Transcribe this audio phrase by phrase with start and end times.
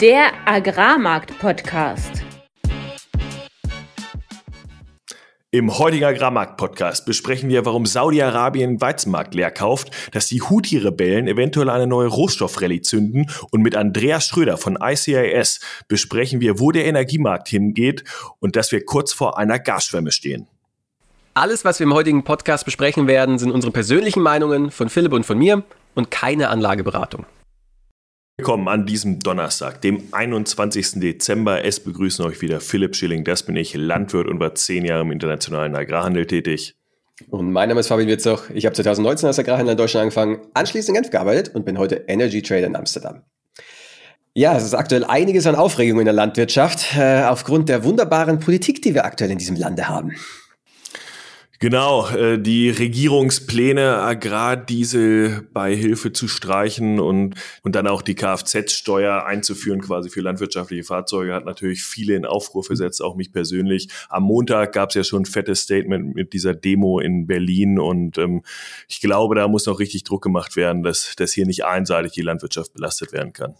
[0.00, 2.22] Der Agrarmarkt-Podcast.
[5.50, 11.86] Im heutigen Agrarmarkt-Podcast besprechen wir, warum Saudi-Arabien Weizenmarkt leer kauft, dass die Houthi-Rebellen eventuell eine
[11.86, 18.04] neue Rohstoffrallye zünden und mit Andreas Schröder von ICIS besprechen wir, wo der Energiemarkt hingeht
[18.38, 20.48] und dass wir kurz vor einer Gasschwemme stehen.
[21.34, 25.26] Alles, was wir im heutigen Podcast besprechen werden, sind unsere persönlichen Meinungen von Philipp und
[25.26, 25.62] von mir
[25.94, 27.26] und keine Anlageberatung.
[28.40, 30.92] Willkommen an diesem Donnerstag, dem 21.
[30.92, 31.62] Dezember.
[31.62, 35.12] Es begrüßen euch wieder Philipp Schilling, das bin ich, Landwirt und war zehn Jahre im
[35.12, 36.74] internationalen Agrarhandel tätig.
[37.28, 38.50] Und mein Name ist Fabian Wirzog.
[38.54, 41.96] Ich habe 2019 als Agrarhändler in Deutschland angefangen, anschließend in Genf gearbeitet und bin heute
[42.08, 43.24] Energy Trader in Amsterdam.
[44.32, 48.80] Ja, es ist aktuell einiges an Aufregung in der Landwirtschaft äh, aufgrund der wunderbaren Politik,
[48.80, 50.12] die wir aktuell in diesem Lande haben.
[51.62, 59.26] Genau, äh, die Regierungspläne, Agrardiesel bei Hilfe zu streichen und, und dann auch die Kfz-Steuer
[59.26, 63.88] einzuführen, quasi für landwirtschaftliche Fahrzeuge, hat natürlich viele in Aufruhr versetzt, auch mich persönlich.
[64.08, 68.16] Am Montag gab es ja schon ein fettes Statement mit dieser Demo in Berlin und
[68.16, 68.42] ähm,
[68.88, 72.22] ich glaube, da muss noch richtig Druck gemacht werden, dass, dass hier nicht einseitig die
[72.22, 73.54] Landwirtschaft belastet werden kann.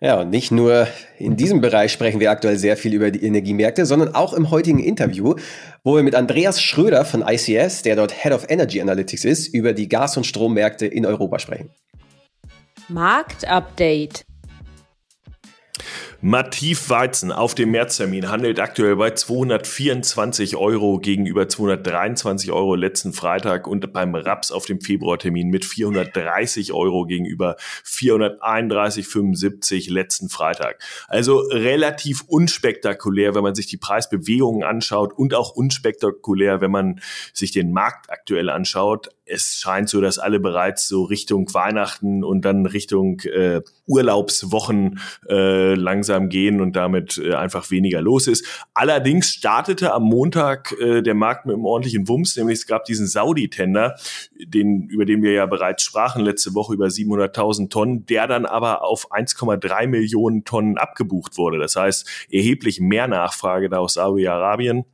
[0.00, 0.86] Ja, und nicht nur
[1.18, 4.78] in diesem Bereich sprechen wir aktuell sehr viel über die Energiemärkte, sondern auch im heutigen
[4.78, 5.34] Interview,
[5.82, 9.72] wo wir mit Andreas Schröder von ICS, der dort Head of Energy Analytics ist, über
[9.72, 11.70] die Gas- und Strommärkte in Europa sprechen.
[12.88, 14.24] Marktupdate.
[16.20, 23.68] Mativ Weizen auf dem Märztermin handelt aktuell bei 224 Euro gegenüber 223 Euro letzten Freitag
[23.68, 30.82] und beim Raps auf dem Februartermin mit 430 Euro gegenüber 431,75 letzten Freitag.
[31.06, 37.00] Also relativ unspektakulär, wenn man sich die Preisbewegungen anschaut und auch unspektakulär, wenn man
[37.32, 42.44] sich den Markt aktuell anschaut es scheint so, dass alle bereits so Richtung Weihnachten und
[42.44, 48.44] dann Richtung äh, Urlaubswochen äh, langsam gehen und damit äh, einfach weniger los ist.
[48.74, 53.06] Allerdings startete am Montag äh, der Markt mit einem ordentlichen Wumms, nämlich es gab diesen
[53.06, 53.96] Saudi-Tender,
[54.38, 58.84] den, über den wir ja bereits sprachen letzte Woche über 700.000 Tonnen, der dann aber
[58.84, 61.58] auf 1,3 Millionen Tonnen abgebucht wurde.
[61.58, 64.84] Das heißt, erheblich mehr Nachfrage da aus Saudi-Arabien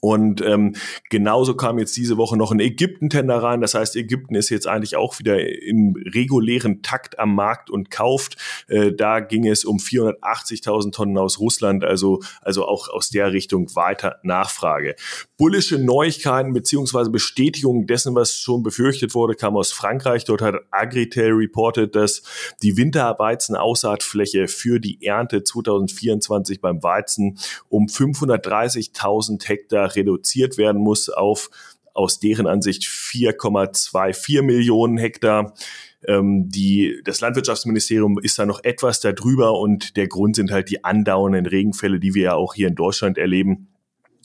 [0.00, 0.74] und ähm,
[1.10, 3.60] genauso kam jetzt diese Woche noch ein Ägypten-Tender rein.
[3.60, 8.36] Das heißt, Ägypten ist jetzt eigentlich auch wieder im regulären Takt am Markt und kauft.
[8.68, 13.74] Äh, da ging es um 480.000 Tonnen aus Russland, also, also auch aus der Richtung
[13.74, 14.94] weiter Nachfrage.
[15.36, 20.24] Bullische Neuigkeiten beziehungsweise Bestätigung dessen, was schon befürchtet wurde, kam aus Frankreich.
[20.24, 22.22] Dort hat Agritel reported, dass
[22.62, 27.38] die Winterweizen-Aussaatfläche für die Ernte 2024 beim Weizen
[27.68, 31.50] um 530.000 Hektar reduziert werden muss auf
[31.94, 35.54] aus deren Ansicht 4,24 Millionen Hektar.
[36.06, 40.84] Ähm, die, das Landwirtschaftsministerium ist da noch etwas darüber und der Grund sind halt die
[40.84, 43.68] andauernden Regenfälle, die wir ja auch hier in Deutschland erleben.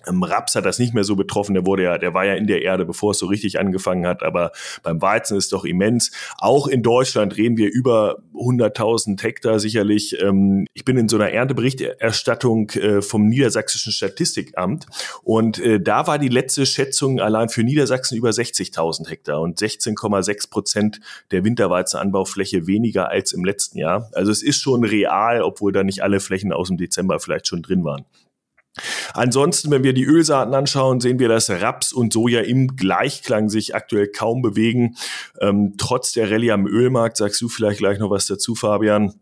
[0.08, 2.48] Ähm, Raps hat das nicht mehr so betroffen, der wurde ja, der war ja in
[2.48, 4.52] der Erde, bevor es so richtig angefangen hat, aber
[4.84, 6.12] beim Weizen ist doch immens.
[6.38, 10.20] Auch in Deutschland reden wir über 100.000 Hektar sicherlich.
[10.22, 14.86] Ähm, ich bin in so einer Ernteberichterstattung äh, vom Niedersächsischen Statistikamt
[15.24, 20.50] und äh, da war die letzte Schätzung allein für Niedersachsen über 60.000 Hektar und 16,6
[20.50, 21.00] Prozent
[21.32, 24.10] der Winterweizenanbaufläche weniger als im letzten Jahr.
[24.14, 27.62] Also es ist schon real, obwohl da nicht alle Flächen aus dem Dezember vielleicht schon
[27.62, 28.06] drin waren.
[29.14, 33.76] Ansonsten, wenn wir die Ölsaaten anschauen, sehen wir, dass Raps und Soja im Gleichklang sich
[33.76, 34.96] aktuell kaum bewegen.
[35.42, 39.14] Ähm, trotz der Rallye am Ölmarkt, sagst du vielleicht gleich noch was dazu, Fabian?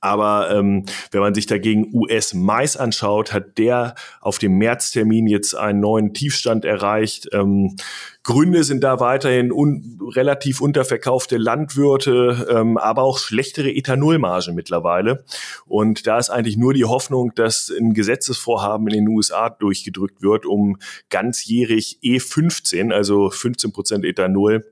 [0.00, 5.80] Aber ähm, wenn man sich dagegen US-Mais anschaut, hat der auf dem Märztermin jetzt einen
[5.80, 7.28] neuen Tiefstand erreicht.
[7.32, 7.76] Ähm,
[8.22, 15.24] Gründe sind da weiterhin un relativ unterverkaufte Landwirte, ähm, aber auch schlechtere Ethanolmargen mittlerweile.
[15.66, 20.44] Und da ist eigentlich nur die Hoffnung, dass ein Gesetzesvorhaben in den USA durchgedrückt wird,
[20.44, 24.64] um ganzjährig E15, also 15 Prozent Ethanol,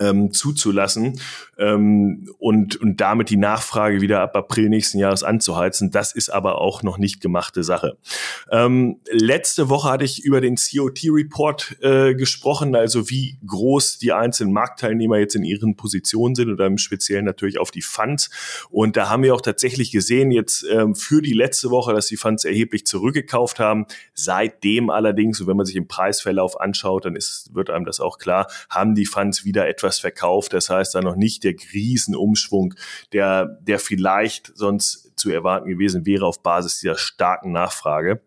[0.00, 1.20] ähm, zuzulassen
[1.58, 5.90] ähm, und, und damit die Nachfrage wieder ab April nächsten Jahres anzuheizen.
[5.90, 7.98] Das ist aber auch noch nicht gemachte Sache.
[8.50, 14.52] Ähm, letzte Woche hatte ich über den COT-Report äh, gesprochen, also wie groß die einzelnen
[14.52, 18.30] Marktteilnehmer jetzt in ihren Positionen sind oder im Speziellen natürlich auf die Funds.
[18.70, 22.16] Und da haben wir auch tatsächlich gesehen jetzt ähm, für die letzte Woche, dass die
[22.16, 23.86] Funds erheblich zurückgekauft haben.
[24.14, 28.18] Seitdem allerdings, und wenn man sich den Preisverlauf anschaut, dann ist, wird einem das auch
[28.18, 30.52] klar, haben die Funds wieder etwas verkauft.
[30.52, 32.74] Das heißt, da noch nicht der Riesenumschwung,
[33.12, 38.20] der, der vielleicht sonst zu erwarten gewesen wäre auf Basis dieser starken Nachfrage.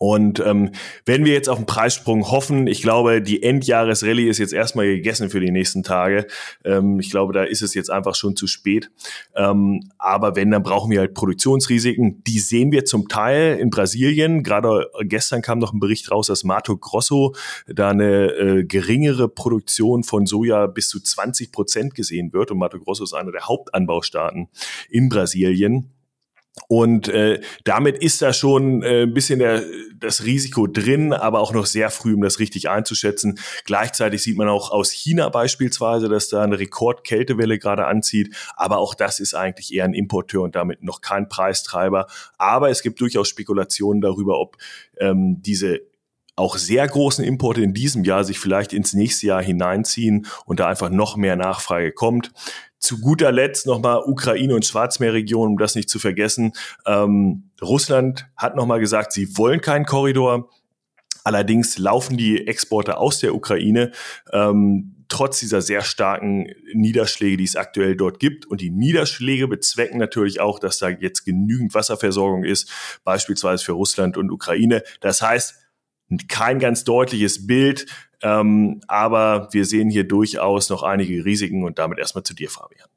[0.00, 0.72] Und ähm,
[1.04, 5.30] wenn wir jetzt auf den Preissprung hoffen, ich glaube, die Endjahresrallye ist jetzt erstmal gegessen
[5.30, 6.26] für die nächsten Tage.
[6.64, 8.90] Ähm, ich glaube, da ist es jetzt einfach schon zu spät.
[9.36, 12.24] Ähm, aber wenn, dann brauchen wir halt Produktionsrisiken.
[12.24, 14.42] Die sehen wir zum Teil in Brasilien.
[14.42, 17.34] Gerade gestern kam noch ein Bericht raus, dass Mato Grosso
[17.68, 22.50] da eine äh, geringere Produktion von Soja bis zu 20 Prozent gesehen wird.
[22.50, 24.48] Und Mato Grosso ist einer der Hauptanbaustaaten
[24.90, 25.92] in Brasilien.
[26.68, 29.62] Und äh, damit ist da schon äh, ein bisschen der,
[29.98, 33.38] das Risiko drin, aber auch noch sehr früh, um das richtig einzuschätzen.
[33.64, 38.34] Gleichzeitig sieht man auch aus China beispielsweise, dass da eine Rekordkältewelle gerade anzieht.
[38.56, 42.06] Aber auch das ist eigentlich eher ein Importeur und damit noch kein Preistreiber.
[42.38, 44.56] Aber es gibt durchaus Spekulationen darüber, ob
[44.98, 45.80] ähm, diese
[46.36, 50.68] auch sehr großen Importe in diesem Jahr sich vielleicht ins nächste Jahr hineinziehen und da
[50.68, 52.30] einfach noch mehr Nachfrage kommt.
[52.78, 56.52] Zu guter Letzt nochmal Ukraine und Schwarzmeerregion, um das nicht zu vergessen.
[56.86, 60.50] Ähm, Russland hat nochmal gesagt, sie wollen keinen Korridor.
[61.24, 63.90] Allerdings laufen die Exporte aus der Ukraine
[64.32, 68.46] ähm, trotz dieser sehr starken Niederschläge, die es aktuell dort gibt.
[68.46, 72.70] Und die Niederschläge bezwecken natürlich auch, dass da jetzt genügend Wasserversorgung ist,
[73.04, 74.82] beispielsweise für Russland und Ukraine.
[75.00, 75.65] Das heißt,
[76.28, 77.86] kein ganz deutliches Bild,
[78.22, 82.88] ähm, aber wir sehen hier durchaus noch einige Risiken und damit erstmal zu dir, Fabian.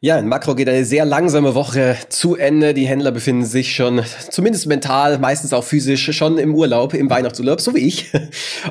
[0.00, 2.72] Ja, in Makro geht eine sehr langsame Woche zu Ende.
[2.72, 4.00] Die Händler befinden sich schon,
[4.30, 8.12] zumindest mental, meistens auch physisch, schon im Urlaub, im Weihnachtsurlaub, so wie ich.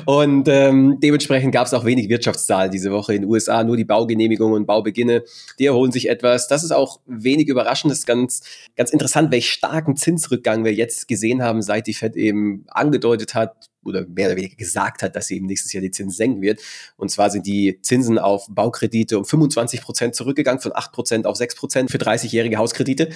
[0.06, 3.84] Und ähm, dementsprechend gab es auch wenig Wirtschaftszahlen diese Woche in den USA, nur die
[3.84, 5.22] Baugenehmigungen und Baubeginne,
[5.58, 6.48] die erholen sich etwas.
[6.48, 8.40] Das ist auch wenig überraschend, das ist ganz,
[8.74, 13.67] ganz interessant, welch starken Zinsrückgang wir jetzt gesehen haben, seit die Fed eben angedeutet hat,
[13.84, 16.60] oder mehr oder weniger gesagt hat, dass sie eben nächstes Jahr die Zinsen senken wird.
[16.96, 21.36] Und zwar sind die Zinsen auf Baukredite um 25 Prozent zurückgegangen, von 8 Prozent auf
[21.36, 23.10] 6 Prozent für 30-jährige Hauskredite.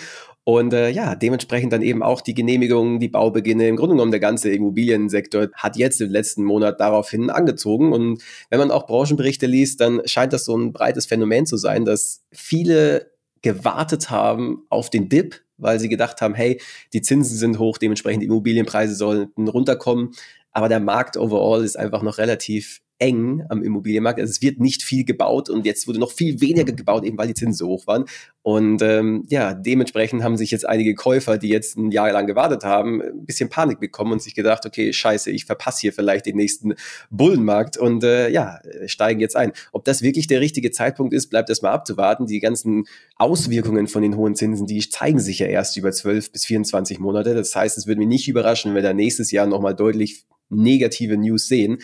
[0.45, 4.21] Und äh, ja, dementsprechend dann eben auch die Genehmigungen, die Baubeginne, im Grunde genommen der
[4.21, 7.93] ganze Immobiliensektor hat jetzt im letzten Monat daraufhin angezogen.
[7.93, 11.85] Und wenn man auch Branchenberichte liest, dann scheint das so ein breites Phänomen zu sein,
[11.85, 13.13] dass viele
[13.43, 16.61] gewartet haben auf den Dip, weil sie gedacht haben, hey,
[16.93, 20.13] die Zinsen sind hoch, dementsprechend die Immobilienpreise sollten runterkommen
[20.53, 24.21] aber der Markt overall ist einfach noch relativ eng am Immobilienmarkt.
[24.21, 27.27] Also es wird nicht viel gebaut und jetzt wurde noch viel weniger gebaut, eben weil
[27.27, 28.05] die Zinsen so hoch waren.
[28.43, 32.65] Und ähm, ja, dementsprechend haben sich jetzt einige Käufer, die jetzt ein Jahr lang gewartet
[32.65, 36.37] haben, ein bisschen Panik bekommen und sich gedacht, okay, scheiße, ich verpasse hier vielleicht den
[36.37, 36.75] nächsten
[37.11, 39.53] Bullenmarkt und äh, ja, steigen jetzt ein.
[39.73, 42.27] Ob das wirklich der richtige Zeitpunkt ist, bleibt erstmal abzuwarten.
[42.27, 42.85] Die ganzen
[43.17, 47.35] Auswirkungen von den hohen Zinsen, die zeigen sich ja erst über 12 bis 24 Monate.
[47.35, 51.49] Das heißt, es würde mich nicht überraschen, wenn da nächstes Jahr nochmal deutlich negative News
[51.49, 51.79] sehen.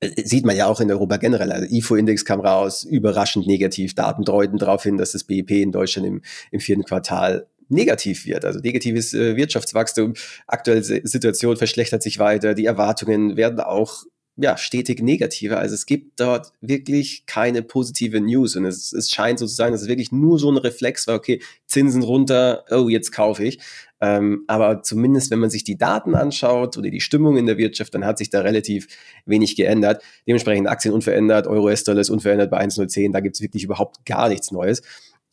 [0.00, 1.52] Äh, sieht man ja auch in Europa generell.
[1.52, 3.94] Also IFO-Index kam raus, überraschend negativ.
[3.94, 8.44] Daten deuten darauf hin, dass das BIP in Deutschland im, im vierten Quartal negativ wird.
[8.44, 10.14] Also negatives äh, Wirtschaftswachstum,
[10.46, 14.04] aktuelle Situation verschlechtert sich weiter, die Erwartungen werden auch
[14.36, 15.58] ja, stetig negativer.
[15.58, 19.70] Also es gibt dort wirklich keine positive News und es, es scheint so zu sein,
[19.72, 23.60] dass es wirklich nur so ein Reflex war, okay, Zinsen runter, oh, jetzt kaufe ich.
[24.00, 27.94] Ähm, aber zumindest, wenn man sich die Daten anschaut oder die Stimmung in der Wirtschaft,
[27.94, 28.88] dann hat sich da relativ
[29.24, 30.02] wenig geändert.
[30.26, 34.50] Dementsprechend Aktien unverändert, Euro-US-Dollar ist unverändert bei 1,010, da gibt es wirklich überhaupt gar nichts
[34.50, 34.82] Neues.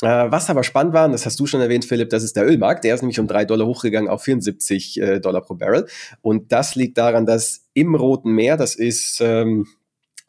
[0.02, 2.48] Äh, was aber spannend war, und das hast du schon erwähnt, Philipp, das ist der
[2.48, 2.84] Ölmarkt.
[2.84, 5.88] Der ist nämlich um drei Dollar hochgegangen auf 74 äh, Dollar pro Barrel.
[6.22, 9.68] Und das liegt daran, dass im Roten Meer, das ist ähm,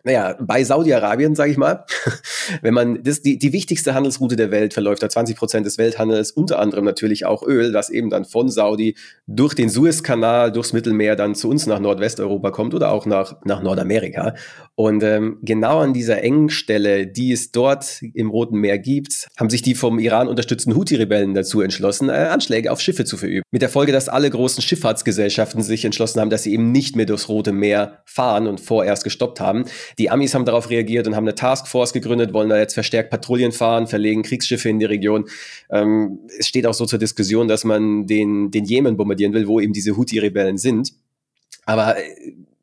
[0.04, 1.84] naja, bei Saudi-Arabien, sage ich mal,
[2.62, 6.32] wenn man das die, die wichtigste Handelsroute der Welt verläuft, da 20 Prozent des Welthandels,
[6.32, 11.14] unter anderem natürlich auch Öl, das eben dann von Saudi durch den Suezkanal, durchs Mittelmeer
[11.14, 14.34] dann zu uns nach Nordwesteuropa kommt oder auch nach, nach Nordamerika.
[14.74, 19.50] Und ähm, genau an dieser engen Stelle, die es dort im Roten Meer gibt, haben
[19.50, 23.42] sich die vom Iran unterstützten Houthi-Rebellen dazu entschlossen, äh, Anschläge auf Schiffe zu verüben.
[23.50, 27.06] Mit der Folge, dass alle großen Schifffahrtsgesellschaften sich entschlossen haben, dass sie eben nicht mehr
[27.06, 29.64] durchs Rote Meer fahren und vorerst gestoppt haben.
[29.98, 33.52] Die Amis haben darauf reagiert und haben eine Taskforce gegründet, wollen da jetzt verstärkt Patrouillen
[33.52, 35.26] fahren, verlegen Kriegsschiffe in die Region.
[35.70, 39.60] Ähm, es steht auch so zur Diskussion, dass man den, den Jemen bombardieren will, wo
[39.60, 40.92] eben diese Houthi-Rebellen sind.
[41.64, 42.02] Aber äh,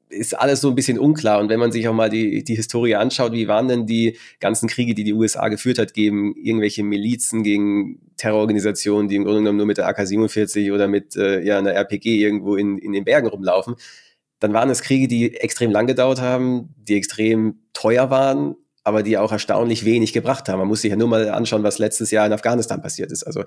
[0.10, 1.40] ist alles so ein bisschen unklar.
[1.40, 4.68] Und wenn man sich auch mal die, die Historie anschaut, wie waren denn die ganzen
[4.68, 9.58] Kriege, die die USA geführt hat, gegen irgendwelche Milizen, gegen Terrororganisationen, die im Grunde genommen
[9.58, 13.28] nur mit der AK-47 oder mit äh, ja, einer RPG irgendwo in, in den Bergen
[13.28, 13.76] rumlaufen,
[14.40, 19.18] dann waren es Kriege, die extrem lang gedauert haben, die extrem teuer waren, aber die
[19.18, 20.60] auch erstaunlich wenig gebracht haben.
[20.60, 23.24] Man muss sich ja nur mal anschauen, was letztes Jahr in Afghanistan passiert ist.
[23.24, 23.44] Also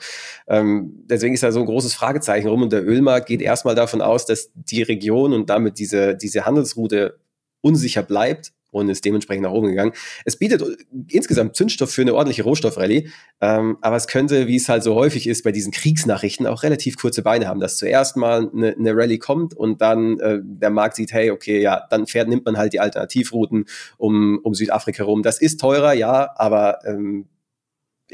[0.46, 4.02] ähm, deswegen ist da so ein großes Fragezeichen rum und der Ölmarkt geht erstmal davon
[4.02, 7.18] aus, dass die Region und damit diese, diese Handelsroute
[7.60, 9.92] unsicher bleibt und ist dementsprechend nach oben gegangen.
[10.24, 10.62] Es bietet
[11.08, 13.08] insgesamt Zündstoff für eine ordentliche Rohstoffrallye,
[13.40, 16.96] ähm, aber es könnte, wie es halt so häufig ist bei diesen Kriegsnachrichten, auch relativ
[16.96, 20.96] kurze Beine haben, dass zuerst mal eine, eine Rallye kommt und dann äh, der Markt
[20.96, 23.66] sieht, hey, okay, ja, dann fährt, nimmt man halt die Alternativrouten
[23.98, 25.22] um, um Südafrika rum.
[25.22, 27.26] Das ist teurer, ja, aber ähm,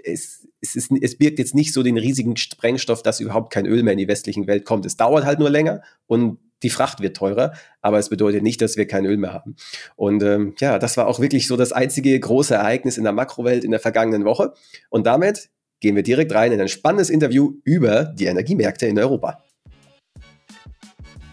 [0.04, 3.82] es, es, ist, es birgt jetzt nicht so den riesigen Sprengstoff, dass überhaupt kein Öl
[3.82, 4.86] mehr in die westlichen Welt kommt.
[4.86, 8.76] Es dauert halt nur länger und die Fracht wird teurer, aber es bedeutet nicht, dass
[8.76, 9.56] wir kein Öl mehr haben.
[9.96, 13.64] Und ähm, ja, das war auch wirklich so das einzige große Ereignis in der Makrowelt
[13.64, 14.52] in der vergangenen Woche.
[14.90, 15.50] Und damit
[15.80, 19.42] gehen wir direkt rein in ein spannendes Interview über die Energiemärkte in Europa.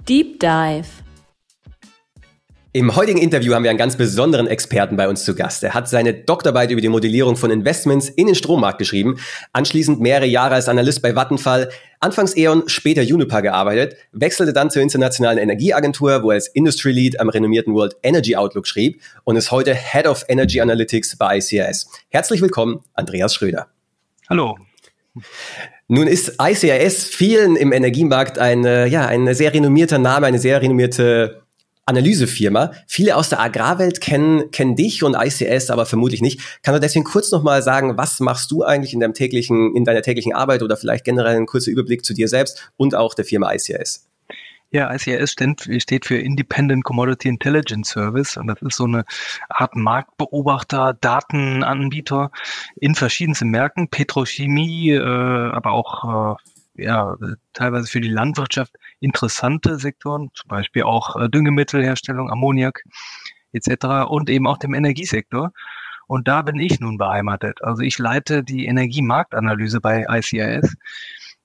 [0.08, 1.05] Deep Dive.
[2.76, 5.64] Im heutigen Interview haben wir einen ganz besonderen Experten bei uns zu Gast.
[5.64, 9.16] Er hat seine Doktorarbeit über die Modellierung von Investments in den Strommarkt geschrieben,
[9.54, 11.70] anschließend mehrere Jahre als Analyst bei Vattenfall,
[12.02, 17.18] anfangs E.ON, später Uniper gearbeitet, wechselte dann zur Internationalen Energieagentur, wo er als Industry Lead
[17.22, 21.88] am renommierten World Energy Outlook schrieb und ist heute Head of Energy Analytics bei ICIS.
[22.10, 23.68] Herzlich willkommen, Andreas Schröder.
[24.30, 24.58] Hallo.
[25.88, 31.45] Nun ist ICIS vielen im Energiemarkt ein, ja, ein sehr renommierter Name, eine sehr renommierte
[31.86, 32.72] Analysefirma.
[32.88, 36.40] Viele aus der Agrarwelt kennen, kennen dich und ICS, aber vermutlich nicht.
[36.64, 40.02] Kannst du deswegen kurz nochmal sagen, was machst du eigentlich in deinem täglichen, in deiner
[40.02, 43.54] täglichen Arbeit oder vielleicht generell ein kurzer Überblick zu dir selbst und auch der Firma
[43.54, 44.08] ICS?
[44.72, 45.36] Ja, ICS
[45.78, 49.06] steht für Independent Commodity Intelligence Service und das ist so eine
[49.48, 52.32] Art Marktbeobachter, Datenanbieter
[52.76, 56.36] in verschiedensten Märkten, Petrochemie, äh, aber auch
[56.76, 57.16] äh, ja,
[57.54, 62.84] teilweise für die Landwirtschaft interessante Sektoren, zum Beispiel auch äh, Düngemittelherstellung, Ammoniak
[63.54, 64.08] etc.
[64.10, 65.52] und eben auch dem Energiesektor.
[66.08, 67.64] Und da bin ich nun beheimatet.
[67.64, 70.76] Also ich leite die Energiemarktanalyse bei ICIS,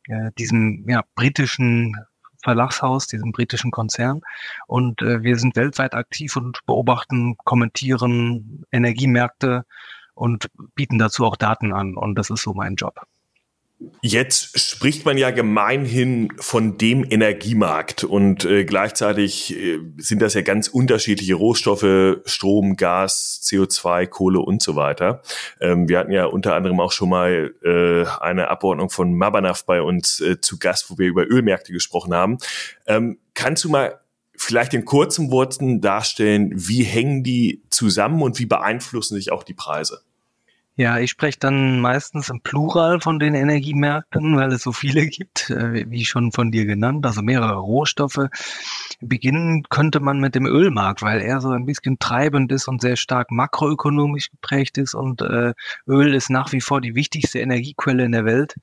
[0.09, 1.95] äh, diesem ja, britischen
[2.43, 4.21] Verlagshaus, diesem britischen Konzern.
[4.67, 9.65] Und äh, wir sind weltweit aktiv und beobachten, kommentieren Energiemärkte
[10.15, 11.97] und bieten dazu auch Daten an.
[11.97, 13.01] Und das ist so mein Job.
[14.03, 20.43] Jetzt spricht man ja gemeinhin von dem Energiemarkt und äh, gleichzeitig äh, sind das ja
[20.43, 25.23] ganz unterschiedliche Rohstoffe, Strom, Gas, CO2, Kohle und so weiter.
[25.61, 29.81] Ähm, wir hatten ja unter anderem auch schon mal äh, eine Abordnung von Mabanaf bei
[29.81, 32.39] uns äh, zu Gast, wo wir über Ölmärkte gesprochen haben.
[32.87, 34.01] Ähm, kannst du mal
[34.37, 39.55] vielleicht in kurzen Worten darstellen, wie hängen die zusammen und wie beeinflussen sich auch die
[39.55, 40.03] Preise?
[40.81, 45.51] Ja, ich spreche dann meistens im Plural von den Energiemärkten, weil es so viele gibt,
[45.51, 48.29] äh, wie schon von dir genannt, also mehrere Rohstoffe.
[49.03, 52.97] Beginnen könnte man mit dem Ölmarkt, weil er so ein bisschen treibend ist und sehr
[52.97, 55.53] stark makroökonomisch geprägt ist und äh,
[55.87, 58.55] Öl ist nach wie vor die wichtigste Energiequelle in der Welt.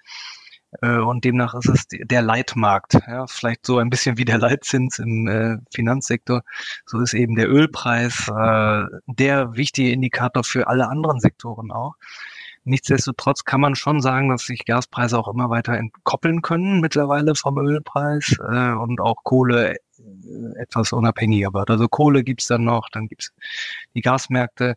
[0.82, 2.94] Äh, und demnach ist es der Leitmarkt.
[3.08, 6.44] Ja, vielleicht so ein bisschen wie der Leitzins im äh, Finanzsektor.
[6.86, 11.96] So ist eben der Ölpreis äh, der wichtige Indikator für alle anderen Sektoren auch.
[12.64, 17.58] Nichtsdestotrotz kann man schon sagen, dass sich Gaspreise auch immer weiter entkoppeln können mittlerweile vom
[17.60, 19.78] Ölpreis äh, und auch Kohle
[20.60, 21.70] etwas unabhängiger wird.
[21.70, 23.32] Also Kohle gibt's dann noch, dann gibt's
[23.96, 24.75] die Gasmärkte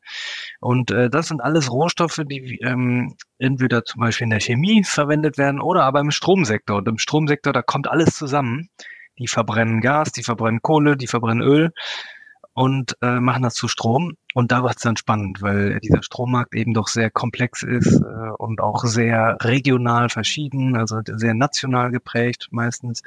[0.61, 5.39] und äh, das sind alles Rohstoffe, die ähm, entweder zum Beispiel in der Chemie verwendet
[5.39, 6.79] werden oder aber im Stromsektor.
[6.79, 8.69] Und im Stromsektor, da kommt alles zusammen.
[9.19, 11.73] Die verbrennen Gas, die verbrennen Kohle, die verbrennen Öl
[12.61, 14.19] und äh, machen das zu Strom.
[14.35, 18.31] Und da wird es dann spannend, weil dieser Strommarkt eben doch sehr komplex ist äh,
[18.37, 23.03] und auch sehr regional verschieden, also sehr national geprägt meistens.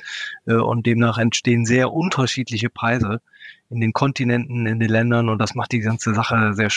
[0.47, 3.21] Äh, und demnach entstehen sehr unterschiedliche Preise
[3.69, 5.29] in den Kontinenten, in den Ländern.
[5.29, 6.71] Und das macht die ganze Sache sehr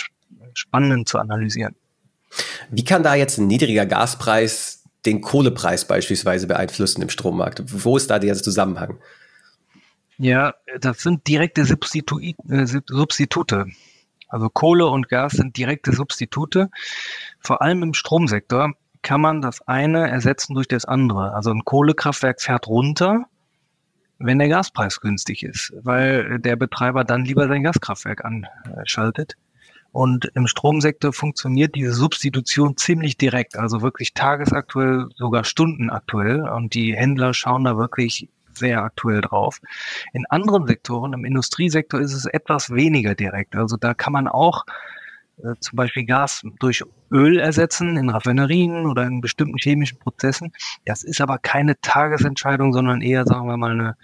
[0.52, 1.76] spannend zu analysieren.
[2.71, 7.62] Wie kann da jetzt ein niedriger Gaspreis den Kohlepreis beispielsweise beeinflussen im Strommarkt?
[7.68, 8.99] Wo ist da der Zusammenhang?
[10.18, 13.66] Ja, das sind direkte Substitu äh, Substitute.
[14.28, 16.70] Also Kohle und Gas sind direkte Substitute.
[17.40, 21.32] Vor allem im Stromsektor kann man das eine ersetzen durch das andere.
[21.32, 23.26] Also ein Kohlekraftwerk fährt runter,
[24.18, 29.37] wenn der Gaspreis günstig ist, weil der Betreiber dann lieber sein Gaskraftwerk anschaltet.
[29.92, 36.49] Und im Stromsektor funktioniert diese Substitution ziemlich direkt, also wirklich tagesaktuell, sogar stundenaktuell.
[36.49, 39.61] Und die Händler schauen da wirklich sehr aktuell drauf.
[40.13, 43.57] In anderen Sektoren, im Industriesektor ist es etwas weniger direkt.
[43.57, 44.65] Also da kann man auch
[45.39, 50.53] äh, zum Beispiel Gas durch Öl ersetzen in Raffinerien oder in bestimmten chemischen Prozessen.
[50.85, 53.97] Das ist aber keine Tagesentscheidung, sondern eher, sagen wir mal, eine,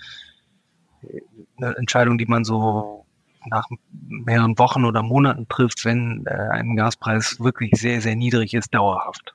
[1.57, 3.07] eine Entscheidung, die man so
[3.47, 3.67] nach
[4.09, 9.35] mehreren Wochen oder Monaten trifft, wenn äh, ein Gaspreis wirklich sehr, sehr niedrig ist, dauerhaft.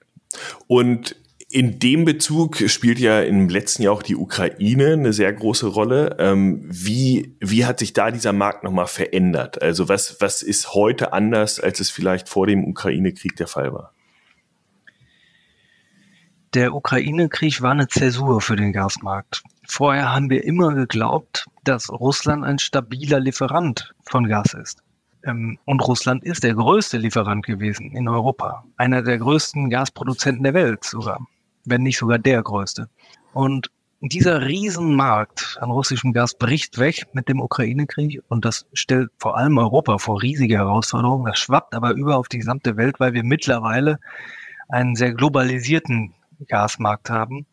[0.68, 1.16] Und
[1.50, 6.18] In dem Bezug spielt ja im letzten Jahr auch die Ukraine eine sehr große Rolle.
[6.20, 9.62] Ähm, wie, wie hat sich da dieser Markt nochmal verändert?
[9.62, 13.94] Also was, was ist heute anders, als es vielleicht vor dem Ukraine-Krieg der Fall war?
[16.54, 19.42] Der Ukraine-Krieg war eine Zäsur für den Gasmarkt.
[19.66, 24.84] Vorher haben wir immer geglaubt, dass Russland ein stabiler Lieferant von Gas ist.
[25.24, 28.66] Ähm, und Russland ist der größte Lieferant gewesen in Europa.
[28.76, 31.26] Einer der größten Gasproduzenten der Welt sogar
[31.68, 32.90] wenn nicht sogar der größte.
[33.34, 33.70] Und
[34.00, 39.58] dieser Riesenmarkt an russischem Gas bricht weg mit dem Ukraine-Krieg und das stellt vor allem
[39.58, 41.26] Europa vor riesige Herausforderungen.
[41.26, 44.00] Das schwappt aber über auf die gesamte Welt, weil wir mittlerweile
[44.70, 46.14] einen sehr globalisierten
[46.48, 47.48] Gasmarkt haben.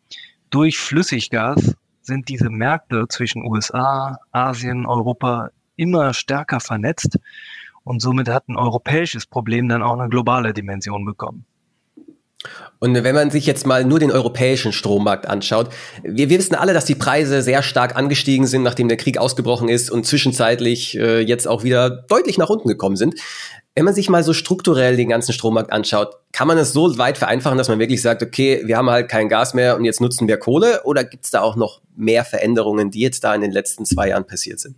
[0.51, 7.17] Durch Flüssiggas sind diese Märkte zwischen USA, Asien, Europa immer stärker vernetzt
[7.83, 11.45] und somit hat ein europäisches Problem dann auch eine globale Dimension bekommen.
[12.79, 15.69] Und wenn man sich jetzt mal nur den europäischen Strommarkt anschaut,
[16.03, 19.69] wir, wir, wissen alle, dass die Preise sehr stark angestiegen sind, nachdem der Krieg ausgebrochen
[19.69, 23.15] ist und zwischenzeitlich äh, jetzt auch wieder deutlich nach unten gekommen sind.
[23.73, 27.17] Wenn man sich mal so strukturell den ganzen Strommarkt anschaut, kann man es so weit
[27.17, 30.27] vereinfachen, dass man wirklich sagt, okay, wir haben halt kein Gas mehr und jetzt nutzen
[30.27, 30.83] wir Kohle?
[30.83, 34.09] Oder gibt es da auch noch mehr Veränderungen, die jetzt da in den letzten zwei
[34.09, 34.75] Jahren passiert sind?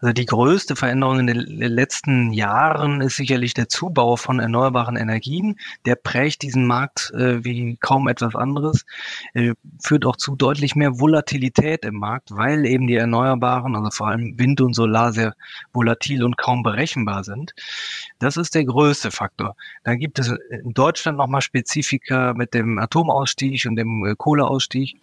[0.00, 5.58] Also die größte Veränderung in den letzten Jahren ist sicherlich der Zubau von erneuerbaren Energien.
[5.84, 8.86] Der prägt diesen Markt äh, wie kaum etwas anderes,
[9.34, 9.52] äh,
[9.82, 14.38] führt auch zu deutlich mehr Volatilität im Markt, weil eben die Erneuerbaren, also vor allem
[14.38, 15.34] Wind und Solar, sehr
[15.72, 17.52] volatil und kaum berechenbar sind.
[18.18, 19.54] Das ist der größte Faktor.
[19.84, 24.98] Dann gibt es in Deutschland nochmal Spezifika mit dem Atomausstieg und dem äh, Kohleausstieg.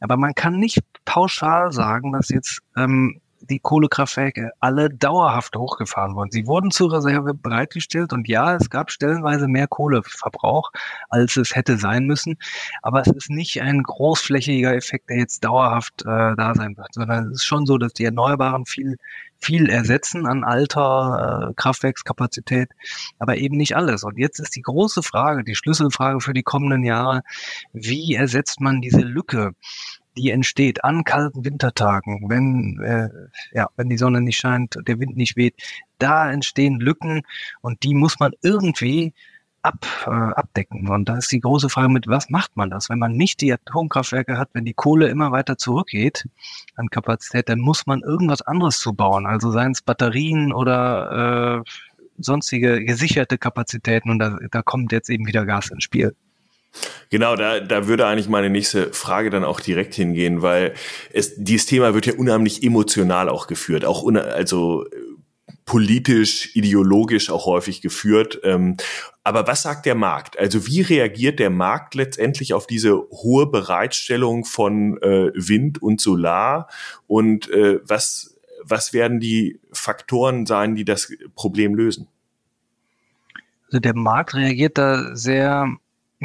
[0.00, 3.20] Aber man kann nicht pauschal sagen, dass jetzt ähm,
[3.52, 6.30] die Kohlekraftwerke alle dauerhaft hochgefahren wurden.
[6.30, 10.70] Sie wurden zur Reserve bereitgestellt und ja, es gab stellenweise mehr Kohleverbrauch,
[11.08, 12.38] als es hätte sein müssen.
[12.82, 17.26] Aber es ist nicht ein großflächiger Effekt, der jetzt dauerhaft äh, da sein wird, sondern
[17.26, 18.96] es ist schon so, dass die Erneuerbaren viel
[19.42, 22.70] viel ersetzen an alter äh, Kraftwerkskapazität,
[23.18, 24.04] aber eben nicht alles.
[24.04, 27.22] Und jetzt ist die große Frage, die Schlüsselfrage für die kommenden Jahre,
[27.72, 29.52] wie ersetzt man diese Lücke?
[30.16, 33.08] Die entsteht an kalten Wintertagen, wenn, äh,
[33.52, 35.54] ja, wenn die Sonne nicht scheint, der Wind nicht weht,
[35.98, 37.22] da entstehen Lücken
[37.60, 39.14] und die muss man irgendwie
[39.62, 40.88] ab, äh, abdecken.
[40.88, 42.88] Und da ist die große Frage mit, was macht man das?
[42.88, 46.28] Wenn man nicht die Atomkraftwerke hat, wenn die Kohle immer weiter zurückgeht
[46.76, 49.26] an Kapazität, dann muss man irgendwas anderes zubauen.
[49.26, 51.70] Also seien es Batterien oder äh,
[52.18, 56.14] sonstige gesicherte Kapazitäten und da, da kommt jetzt eben wieder Gas ins Spiel.
[57.10, 60.74] Genau, da, da würde eigentlich meine nächste Frage dann auch direkt hingehen, weil
[61.12, 64.86] es, dieses Thema wird ja unheimlich emotional auch geführt, auch un, also
[65.64, 68.40] politisch, ideologisch auch häufig geführt.
[68.42, 68.76] Ähm,
[69.24, 70.38] aber was sagt der Markt?
[70.38, 76.68] Also wie reagiert der Markt letztendlich auf diese hohe Bereitstellung von äh, Wind und Solar?
[77.06, 82.08] Und äh, was, was werden die Faktoren sein, die das Problem lösen?
[83.66, 85.68] Also der Markt reagiert da sehr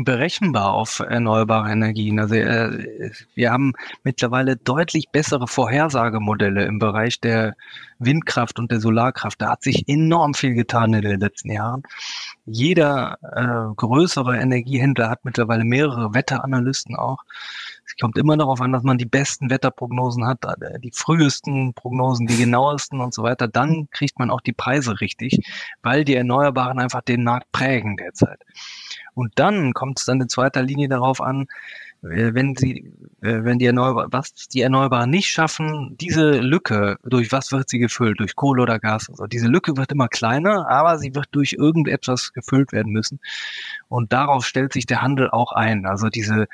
[0.04, 2.20] berechenbar auf erneuerbare Energien.
[2.20, 7.56] Also äh, wir haben mittlerweile deutlich bessere Vorhersagemodelle im Bereich der
[8.00, 9.42] Windkraft und der Solarkraft.
[9.42, 11.84] Da hat sich enorm viel getan in den letzten Jahren.
[12.46, 17.24] Jeder äh, größere Energiehändler hat mittlerweile mehrere Wetteranalysten auch.
[17.86, 22.28] Es kommt immer darauf an, dass man die besten Wetterprognosen hat, äh, die frühesten Prognosen,
[22.28, 23.48] die genauesten und so weiter.
[23.48, 25.40] Dann kriegt man auch die Preise richtig,
[25.82, 28.40] weil die Erneuerbaren einfach den Markt prägen derzeit.
[29.17, 31.47] Und dann kommt es dann in zweiter Linie darauf an,
[32.03, 37.32] äh, wenn sie, äh, wenn die Erneuerbaren, was die Erneuerbaren nicht schaffen, diese Lücke, durch
[37.32, 38.19] was wird sie gefüllt?
[38.19, 39.10] Durch Kohle oder Gas?
[39.10, 43.19] Also diese Lücke wird immer kleiner, aber sie wird durch irgendetwas gefüllt werden müssen.
[43.88, 45.88] Und darauf stellt sich der Handel auch ein.
[45.88, 46.45] Also diese,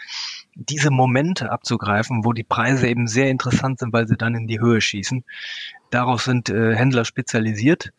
[0.56, 4.62] diese Momente abzugreifen, wo die Preise eben sehr interessant sind, weil sie dann in die
[4.62, 5.26] Höhe schießen.
[5.90, 7.92] Darauf sind äh, Händler spezialisiert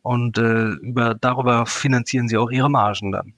[0.00, 3.34] und äh, über, darüber finanzieren sie auch ihre Margen dann.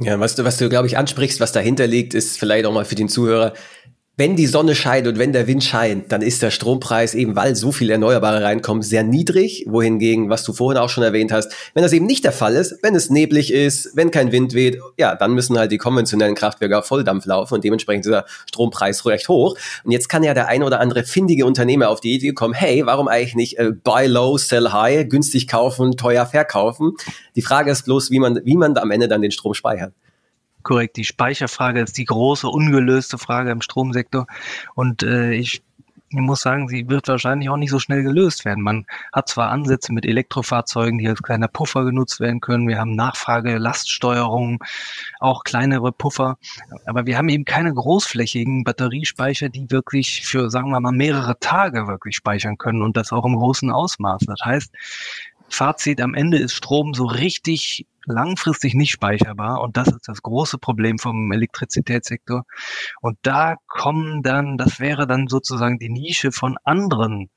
[0.00, 2.84] Ja, was du, was du, glaube ich, ansprichst, was dahinter liegt, ist vielleicht auch mal
[2.84, 3.54] für den Zuhörer,
[4.16, 7.56] wenn die Sonne scheint und wenn der Wind scheint, dann ist der Strompreis eben, weil
[7.56, 9.64] so viel Erneuerbare reinkommen, sehr niedrig.
[9.66, 12.78] Wohingegen, was du vorhin auch schon erwähnt hast, wenn das eben nicht der Fall ist,
[12.82, 16.78] wenn es neblig ist, wenn kein Wind weht, ja, dann müssen halt die konventionellen Kraftwerke
[16.78, 19.56] auf Volldampf laufen und dementsprechend ist der Strompreis recht hoch.
[19.82, 22.86] Und jetzt kann ja der eine oder andere findige Unternehmer auf die Idee kommen, hey,
[22.86, 26.92] warum eigentlich nicht äh, buy low, sell high, günstig kaufen, teuer verkaufen?
[27.34, 29.92] Die Frage ist bloß, wie man, wie man am Ende dann den Strom speichert.
[30.64, 34.26] Korrekt, die Speicherfrage ist die große ungelöste Frage im Stromsektor.
[34.74, 35.62] Und äh, ich
[36.16, 38.62] ich muss sagen, sie wird wahrscheinlich auch nicht so schnell gelöst werden.
[38.62, 42.68] Man hat zwar Ansätze mit Elektrofahrzeugen, die als kleiner Puffer genutzt werden können.
[42.68, 44.62] Wir haben Nachfrage, Laststeuerung,
[45.18, 46.38] auch kleinere Puffer.
[46.86, 51.88] Aber wir haben eben keine großflächigen Batteriespeicher, die wirklich für, sagen wir mal, mehrere Tage
[51.88, 54.22] wirklich speichern können und das auch im großen Ausmaß.
[54.26, 54.72] Das heißt,
[55.48, 60.58] Fazit am Ende ist Strom so richtig langfristig nicht speicherbar und das ist das große
[60.58, 62.44] Problem vom Elektrizitätssektor.
[63.00, 67.30] Und da kommen dann, das wäre dann sozusagen die Nische von anderen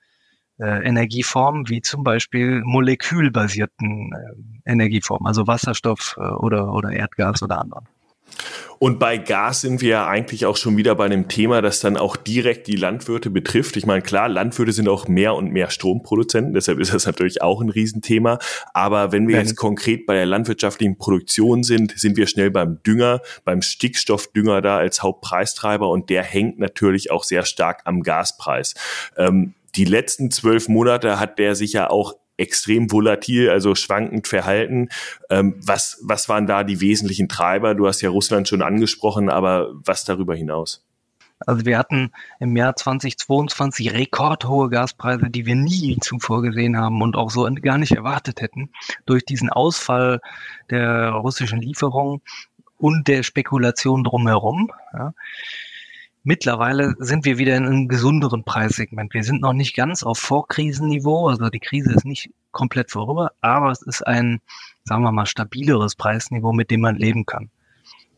[0.59, 7.59] äh, Energieformen, wie zum Beispiel molekülbasierten äh, Energieformen, also Wasserstoff äh, oder, oder Erdgas oder
[7.59, 7.87] anderen.
[8.79, 11.97] Und bei Gas sind wir ja eigentlich auch schon wieder bei einem Thema, das dann
[11.97, 13.75] auch direkt die Landwirte betrifft.
[13.75, 17.61] Ich meine, klar, Landwirte sind auch mehr und mehr Stromproduzenten, deshalb ist das natürlich auch
[17.61, 18.39] ein Riesenthema.
[18.73, 23.21] Aber wenn wir jetzt konkret bei der landwirtschaftlichen Produktion sind, sind wir schnell beim Dünger,
[23.45, 28.75] beim Stickstoffdünger da als Hauptpreistreiber und der hängt natürlich auch sehr stark am Gaspreis.
[29.17, 34.89] Ähm, die letzten zwölf Monate hat der sich ja auch extrem volatil, also schwankend verhalten.
[35.29, 37.75] Ähm, was, was waren da die wesentlichen Treiber?
[37.75, 40.83] Du hast ja Russland schon angesprochen, aber was darüber hinaus?
[41.45, 47.15] Also wir hatten im Jahr 2022 rekordhohe Gaspreise, die wir nie zuvor gesehen haben und
[47.15, 48.71] auch so gar nicht erwartet hätten
[49.05, 50.19] durch diesen Ausfall
[50.71, 52.21] der russischen Lieferung
[52.77, 54.71] und der Spekulation drumherum.
[54.93, 55.13] Ja.
[56.27, 59.13] Mittlerweile sind wir wieder in einem gesunderen Preissegment.
[59.13, 63.71] Wir sind noch nicht ganz auf Vorkrisenniveau, also die Krise ist nicht komplett vorüber, aber
[63.71, 64.41] es ist ein,
[64.83, 67.49] sagen wir mal, stabileres Preisniveau, mit dem man leben kann.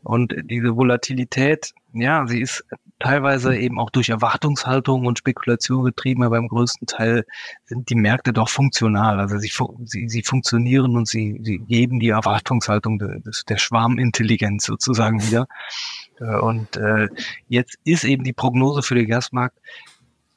[0.02, 2.66] Und diese Volatilität, ja, sie ist
[2.98, 7.26] teilweise eben auch durch Erwartungshaltung und Spekulation getrieben, aber im größten Teil
[7.66, 9.20] sind die Märkte doch funktional.
[9.20, 9.52] Also sie,
[9.86, 15.48] sie, sie funktionieren und sie, sie geben die Erwartungshaltung des, der Schwarmintelligenz sozusagen wieder.
[16.20, 17.08] Äh, und äh,
[17.48, 19.58] jetzt ist eben die Prognose für den Gasmarkt,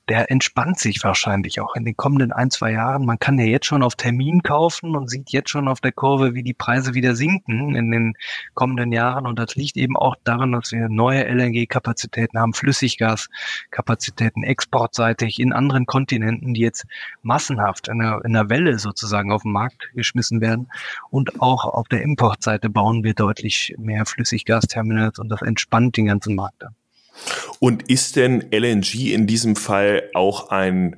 [0.08, 3.06] der entspannt sich wahrscheinlich auch in den kommenden ein, zwei Jahren.
[3.06, 6.34] Man kann ja jetzt schon auf Termin kaufen und sieht jetzt schon auf der Kurve,
[6.34, 8.14] wie die Preise wieder sinken in den
[8.54, 9.26] kommenden Jahren.
[9.26, 15.86] Und das liegt eben auch daran, dass wir neue LNG-Kapazitäten haben, Flüssiggaskapazitäten exportseitig in anderen
[15.86, 16.84] Kontinenten, die jetzt
[17.22, 20.68] massenhaft in einer, in einer Welle sozusagen auf den Markt geschmissen werden.
[21.10, 26.34] Und auch auf der Importseite bauen wir deutlich mehr Flüssiggasterminals und das entspannt den ganzen
[26.34, 26.74] Markt dann.
[27.60, 30.96] Und ist denn LNG in diesem Fall auch ein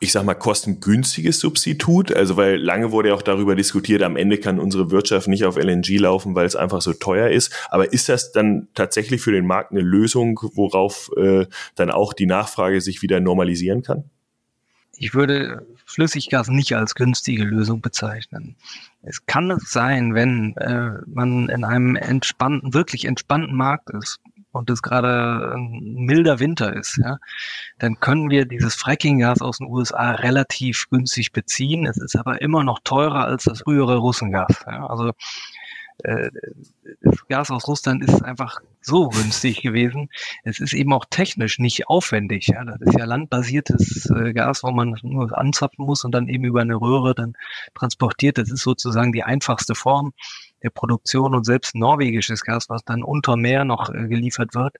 [0.00, 2.14] ich sag mal, kostengünstiges Substitut.
[2.14, 5.56] Also, weil lange wurde ja auch darüber diskutiert, am Ende kann unsere Wirtschaft nicht auf
[5.56, 7.52] LNG laufen, weil es einfach so teuer ist.
[7.70, 12.26] Aber ist das dann tatsächlich für den Markt eine Lösung, worauf äh, dann auch die
[12.26, 14.04] Nachfrage sich wieder normalisieren kann?
[14.96, 18.56] Ich würde Flüssiggas nicht als günstige Lösung bezeichnen.
[19.02, 24.20] Es kann sein, wenn äh, man in einem entspannten, wirklich entspannten Markt ist,
[24.54, 27.18] und es gerade ein milder Winter ist, ja,
[27.78, 31.86] dann können wir dieses Frackinggas aus den USA relativ günstig beziehen.
[31.86, 34.64] Es ist aber immer noch teurer als das frühere Russengas.
[34.66, 34.86] Ja.
[34.86, 35.12] Also
[36.02, 36.30] äh,
[37.02, 40.10] das Gas aus Russland ist einfach so günstig gewesen.
[40.42, 42.48] Es ist eben auch technisch nicht aufwendig.
[42.48, 42.64] Ja.
[42.64, 46.60] Das ist ja landbasiertes äh, Gas, wo man nur anzapfen muss und dann eben über
[46.60, 47.34] eine Röhre dann
[47.74, 48.38] transportiert.
[48.38, 50.12] Das ist sozusagen die einfachste Form
[50.64, 54.74] der Produktion und selbst norwegisches Gas, was dann unter Meer noch äh, geliefert wird,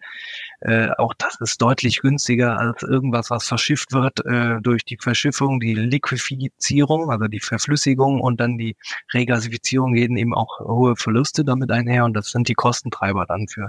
[0.61, 5.61] äh, auch das ist deutlich günstiger als irgendwas, was verschifft wird äh, durch die Verschiffung,
[5.61, 8.77] die Liquefizierung, also die Verflüssigung und dann die
[9.13, 13.69] Regasifizierung gehen eben auch hohe Verluste damit einher und das sind die Kostentreiber dann für,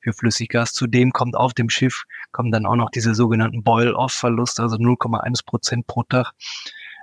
[0.00, 0.72] für Flüssiggas.
[0.72, 5.86] Zudem kommt auf dem Schiff, kommen dann auch noch diese sogenannten Boil-Off-Verluste, also 0,1 Prozent
[5.86, 6.32] pro Tag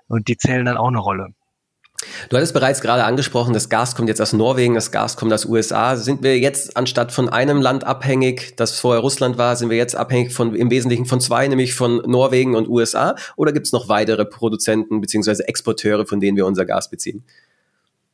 [0.08, 1.34] und die zählen dann auch eine Rolle.
[2.30, 5.46] Du hattest bereits gerade angesprochen, das Gas kommt jetzt aus Norwegen, das Gas kommt aus
[5.46, 5.96] USA.
[5.96, 9.96] Sind wir jetzt anstatt von einem Land abhängig, das vorher Russland war, sind wir jetzt
[9.96, 13.16] abhängig von im Wesentlichen von zwei, nämlich von Norwegen und USA?
[13.36, 17.24] Oder gibt es noch weitere Produzenten beziehungsweise Exporteure, von denen wir unser Gas beziehen?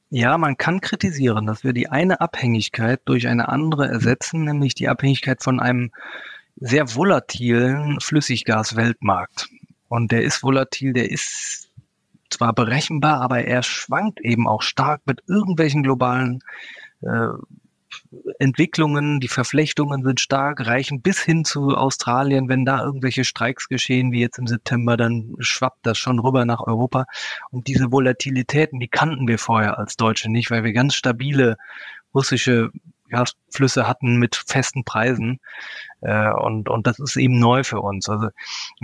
[0.09, 4.87] Ja, man kann kritisieren, dass wir die eine Abhängigkeit durch eine andere ersetzen, nämlich die
[4.87, 5.91] Abhängigkeit von einem
[6.55, 9.47] sehr volatilen Flüssiggas-Weltmarkt.
[9.89, 11.66] Und der ist volatil, der ist
[12.29, 16.39] zwar berechenbar, aber er schwankt eben auch stark mit irgendwelchen globalen
[17.01, 17.29] äh,
[18.39, 22.49] Entwicklungen, die Verflechtungen sind stark, reichen bis hin zu Australien.
[22.49, 26.61] Wenn da irgendwelche Streiks geschehen, wie jetzt im September, dann schwappt das schon rüber nach
[26.61, 27.05] Europa.
[27.49, 31.57] Und diese Volatilitäten, die kannten wir vorher als Deutsche nicht, weil wir ganz stabile
[32.13, 32.71] russische
[33.09, 35.39] Gasflüsse hatten mit festen Preisen.
[36.01, 38.07] Äh, und, und das ist eben neu für uns.
[38.09, 38.29] Also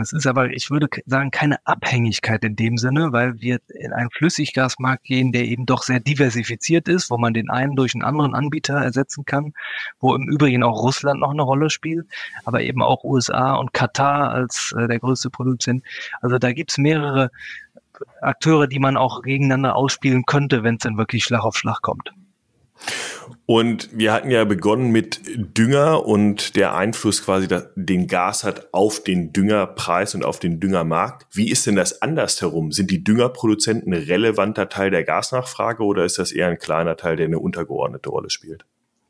[0.02, 4.10] es ist aber, ich würde sagen, keine Abhängigkeit in dem Sinne, weil wir in einen
[4.10, 8.34] Flüssiggasmarkt gehen, der eben doch sehr diversifiziert ist, wo man den einen durch einen anderen
[8.34, 9.54] Anbieter ersetzen kann,
[10.00, 12.08] wo im Übrigen auch Russland noch eine Rolle spielt,
[12.46, 15.84] aber eben auch USA und Katar als äh, der größte Produzent.
[16.22, 17.30] Also da gibt's mehrere
[18.22, 22.12] Akteure, die man auch gegeneinander ausspielen könnte, wenn es dann wirklich Schlag auf Schlag kommt.
[23.46, 25.22] Und wir hatten ja begonnen mit
[25.58, 31.28] Dünger und der Einfluss quasi, den Gas hat auf den Düngerpreis und auf den Düngermarkt.
[31.32, 32.72] Wie ist denn das andersherum?
[32.72, 37.16] Sind die Düngerproduzenten ein relevanter Teil der Gasnachfrage oder ist das eher ein kleiner Teil,
[37.16, 38.66] der eine untergeordnete Rolle spielt?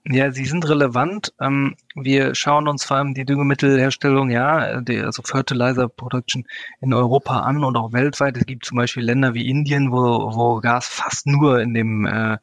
[0.06, 1.34] Ja, sie sind relevant.
[1.39, 6.45] Ähm, wir schauen uns vor allem die Düngemittelherstellung, ja, die, also Fertilizer Production
[6.82, 8.36] in Europa an und auch weltweit.
[8.36, 12.38] Es gibt zum Beispiel Länder wie Indien, wo, wo Gas fast nur in dem äh,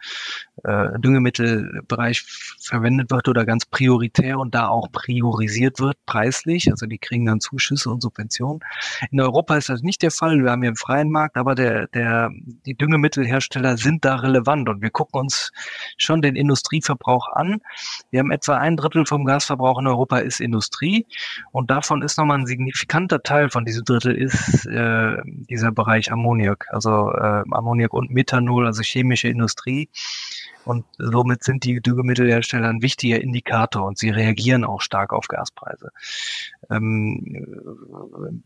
[0.65, 2.25] äh, Düngemittelbereich
[2.61, 6.71] verwendet wird oder ganz prioritär und da auch priorisiert wird, preislich.
[6.71, 8.61] Also die kriegen dann Zuschüsse und Subventionen.
[9.11, 10.43] In Europa ist das nicht der Fall.
[10.43, 12.31] Wir haben hier einen freien Markt, aber der, der,
[12.67, 15.53] die Düngemittelhersteller sind da relevant und wir gucken uns
[15.97, 17.61] schon den Industrieverbrauch an.
[18.11, 21.07] Wir haben etwa ein Drittel vom Gasverbrauch in Europa ist Industrie
[21.53, 26.67] und davon ist nochmal ein signifikanter Teil von diesem Drittel ist äh, dieser Bereich Ammoniak,
[26.71, 29.89] also äh, Ammoniak und Methanol, also chemische Industrie.
[30.65, 35.91] Und somit sind die Düngemittelhersteller ein wichtiger Indikator und sie reagieren auch stark auf Gaspreise.
[36.71, 37.47] Ähm,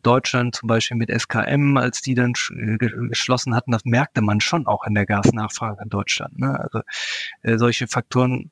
[0.02, 2.34] Deutschland zum Beispiel mit SKM, als die dann
[2.78, 6.38] geschlossen hatten, das merkte man schon auch in der Gasnachfrage in Deutschland.
[6.38, 6.58] Ne?
[6.58, 6.80] Also
[7.42, 8.50] äh, solche Faktoren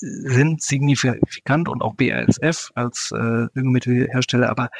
[0.00, 4.70] sind signifikant und auch BASF als äh, Düngemittelhersteller, aber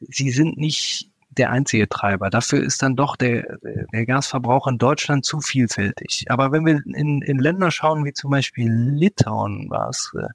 [0.00, 2.30] sie sind nicht der einzige Treiber.
[2.30, 3.58] Dafür ist dann doch der,
[3.92, 6.26] der Gasverbrauch in Deutschland zu vielfältig.
[6.28, 10.26] Aber wenn wir in, in Länder schauen, wie zum Beispiel Litauen war es, äh,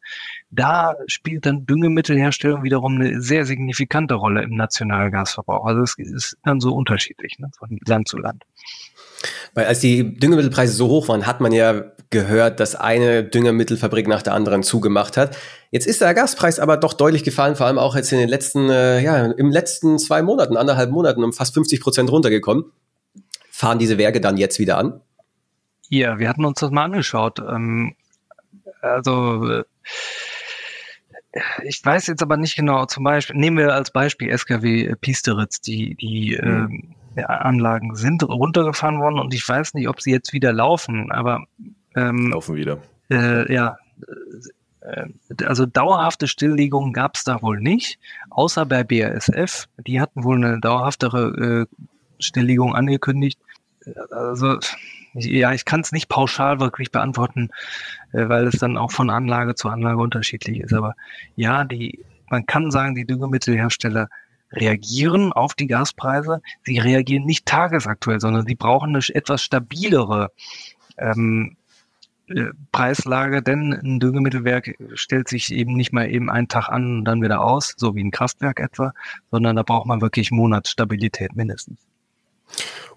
[0.51, 5.65] da spielt dann Düngemittelherstellung wiederum eine sehr signifikante Rolle im nationalen Gasverbrauch.
[5.65, 8.43] Also es ist dann so unterschiedlich ne, von Land zu Land.
[9.53, 14.21] Weil als die Düngemittelpreise so hoch waren, hat man ja gehört, dass eine Düngemittelfabrik nach
[14.21, 15.37] der anderen zugemacht hat.
[15.71, 18.69] Jetzt ist der Gaspreis aber doch deutlich gefallen, vor allem auch jetzt in den letzten,
[18.69, 22.65] äh, ja, im letzten zwei Monaten, anderthalb Monaten um fast 50 Prozent runtergekommen.
[23.49, 25.01] Fahren diese Werke dann jetzt wieder an?
[25.87, 27.39] Ja, wir hatten uns das mal angeschaut.
[27.39, 27.95] Ähm,
[28.81, 29.63] also äh,
[31.63, 35.95] ich weiß jetzt aber nicht genau, zum Beispiel, nehmen wir als Beispiel SKW Piesteritz, die,
[35.95, 36.91] die mhm.
[36.91, 41.43] äh, Anlagen sind runtergefahren worden und ich weiß nicht, ob sie jetzt wieder laufen, aber
[41.95, 42.79] ähm, laufen wieder.
[43.09, 43.77] Äh, ja,
[44.81, 45.05] äh,
[45.45, 49.67] also dauerhafte Stilllegungen gab es da wohl nicht, außer bei BASF.
[49.85, 51.85] Die hatten wohl eine dauerhaftere äh,
[52.19, 53.39] Stilllegung angekündigt.
[54.11, 54.59] Also
[55.13, 57.49] ja, ich kann es nicht pauschal wirklich beantworten,
[58.13, 60.73] äh, weil es dann auch von Anlage zu Anlage unterschiedlich ist.
[60.73, 60.95] Aber
[61.35, 64.09] ja, die, man kann sagen, die Düngemittelhersteller
[64.51, 66.41] reagieren auf die Gaspreise.
[66.63, 70.31] Sie reagieren nicht tagesaktuell, sondern sie brauchen eine etwas stabilere
[70.97, 71.57] ähm,
[72.27, 77.05] äh, Preislage, denn ein Düngemittelwerk stellt sich eben nicht mal eben einen Tag an und
[77.05, 78.93] dann wieder aus, so wie ein Kraftwerk etwa,
[79.31, 81.79] sondern da braucht man wirklich Monatsstabilität mindestens.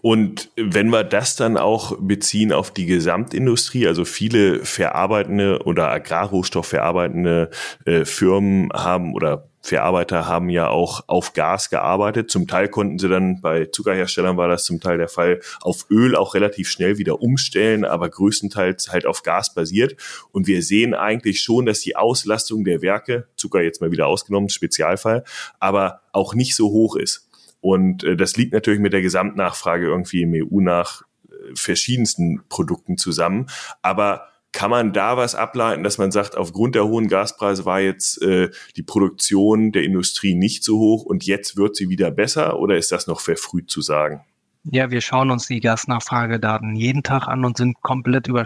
[0.05, 7.49] Und wenn wir das dann auch beziehen auf die Gesamtindustrie, also viele verarbeitende oder agrarrohstoffverarbeitende
[7.87, 12.31] äh, Firmen haben oder Verarbeiter haben ja auch auf Gas gearbeitet.
[12.31, 16.17] Zum Teil konnten sie dann bei Zuckerherstellern war das zum Teil der Fall auf Öl
[16.17, 19.97] auch relativ schnell wieder umstellen, aber größtenteils halt auf Gas basiert.
[20.33, 24.51] Und wir sehen eigentlich schon, dass die Auslastung der Werke, Zucker jetzt mal wieder ausgenommen,
[24.51, 25.25] Spezialfall,
[25.61, 27.24] aber auch nicht so hoch ist.
[27.65, 31.01] Und äh, das liegt natürlich mit der Gesamtnachfrage irgendwie im EU nach
[31.31, 33.47] äh, verschiedensten Produkten zusammen.
[33.81, 38.21] Aber kann man da was ableiten, dass man sagt, aufgrund der hohen Gaspreise war jetzt
[38.21, 42.77] äh, die Produktion der Industrie nicht so hoch und jetzt wird sie wieder besser oder
[42.77, 44.21] ist das noch verfrüht zu sagen?
[44.65, 48.45] Ja, wir schauen uns die Gasnachfragedaten jeden Tag an und sind komplett über,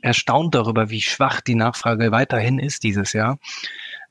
[0.00, 3.36] erstaunt darüber, wie schwach die Nachfrage weiterhin ist dieses Jahr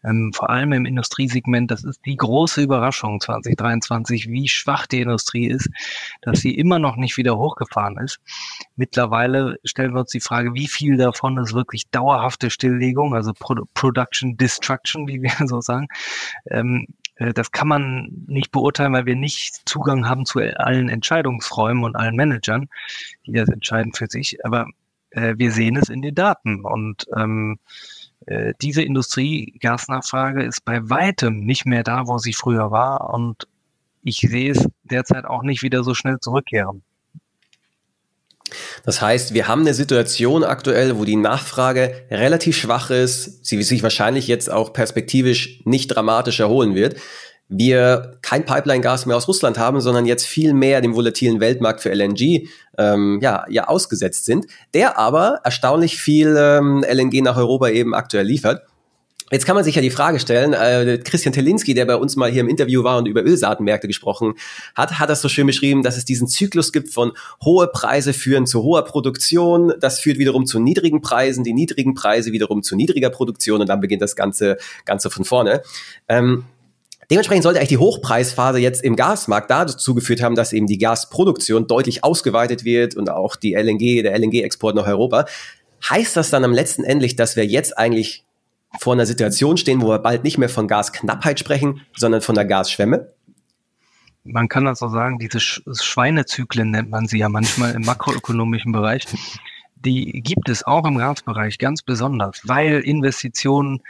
[0.04, 5.48] ähm, vor allem im Industriesegment, das ist die große Überraschung 2023, wie schwach die Industrie
[5.48, 5.70] ist,
[6.22, 8.20] dass sie immer noch nicht wieder hochgefahren ist.
[8.76, 13.56] Mittlerweile stellen wir uns die Frage, wie viel davon ist wirklich dauerhafte Stilllegung, also Pro
[13.74, 15.88] Production Destruction, wie wir so sagen.
[16.50, 21.84] Ähm, äh, das kann man nicht beurteilen, weil wir nicht Zugang haben zu allen Entscheidungsräumen
[21.84, 22.70] und allen Managern,
[23.26, 24.44] die das entscheiden für sich.
[24.46, 24.68] Aber
[25.12, 27.60] äh, wir sehen es in den Daten und ähm,
[28.30, 33.48] äh, diese Industriegasnachfrage ist bei weitem nicht mehr da, wo sie früher war und
[34.04, 36.84] ich sehe es derzeit auch nicht wieder so schnell zurückkehren.
[38.86, 43.82] Das heißt, wir haben eine Situation aktuell, wo die Nachfrage relativ schwach ist, sie sich
[43.82, 46.98] wahrscheinlich jetzt auch perspektivisch nicht dramatisch erholen wird.
[47.50, 51.94] Wir kein Pipeline-Gas mehr aus Russland haben, sondern jetzt viel mehr dem volatilen Weltmarkt für
[51.94, 57.96] LNG ähm, ja, ja ausgesetzt sind, der aber erstaunlich viel ähm, LNG nach Europa eben
[57.96, 58.62] aktuell liefert.
[59.32, 62.32] Jetzt kann man sich ja die Frage stellen, äh, Christian Telinski, der bei uns mal
[62.32, 64.34] hier im Interview war und über Ölsaatenmärkte gesprochen
[64.76, 67.12] hat, hat das so schön beschrieben, dass es diesen Zyklus gibt von
[67.44, 72.32] hohe Preise führen zu hoher Produktion, das führt wiederum zu niedrigen Preisen, die niedrigen Preise
[72.32, 75.62] wiederum zu niedriger Produktion und dann beginnt das Ganze, Ganze von vorne.
[76.08, 76.46] Ähm,
[77.10, 81.66] Dementsprechend sollte eigentlich die Hochpreisphase jetzt im Gasmarkt dazu geführt haben, dass eben die Gasproduktion
[81.66, 85.26] deutlich ausgeweitet wird und auch die LNG, der LNG-Export nach Europa.
[85.90, 88.26] Heißt das dann am letzten endlich, dass wir jetzt eigentlich
[88.80, 92.46] vor einer Situation stehen, wo wir bald nicht mehr von Gasknappheit sprechen, sondern von der
[92.46, 93.12] Gasschwemme?
[94.24, 99.08] Man kann das auch sagen, diese Schweinezyklen nennt man sie ja manchmal im makroökonomischen Bereich.
[99.76, 103.82] Die gibt es auch im Gasbereich ganz besonders, weil Investitionen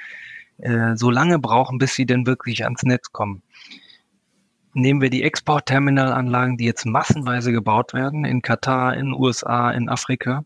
[0.60, 3.44] äh, so lange brauchen, bis sie denn wirklich ans Netz kommen.
[4.74, 10.46] Nehmen wir die Exportterminalanlagen, die jetzt massenweise gebaut werden in Katar, in USA, in Afrika,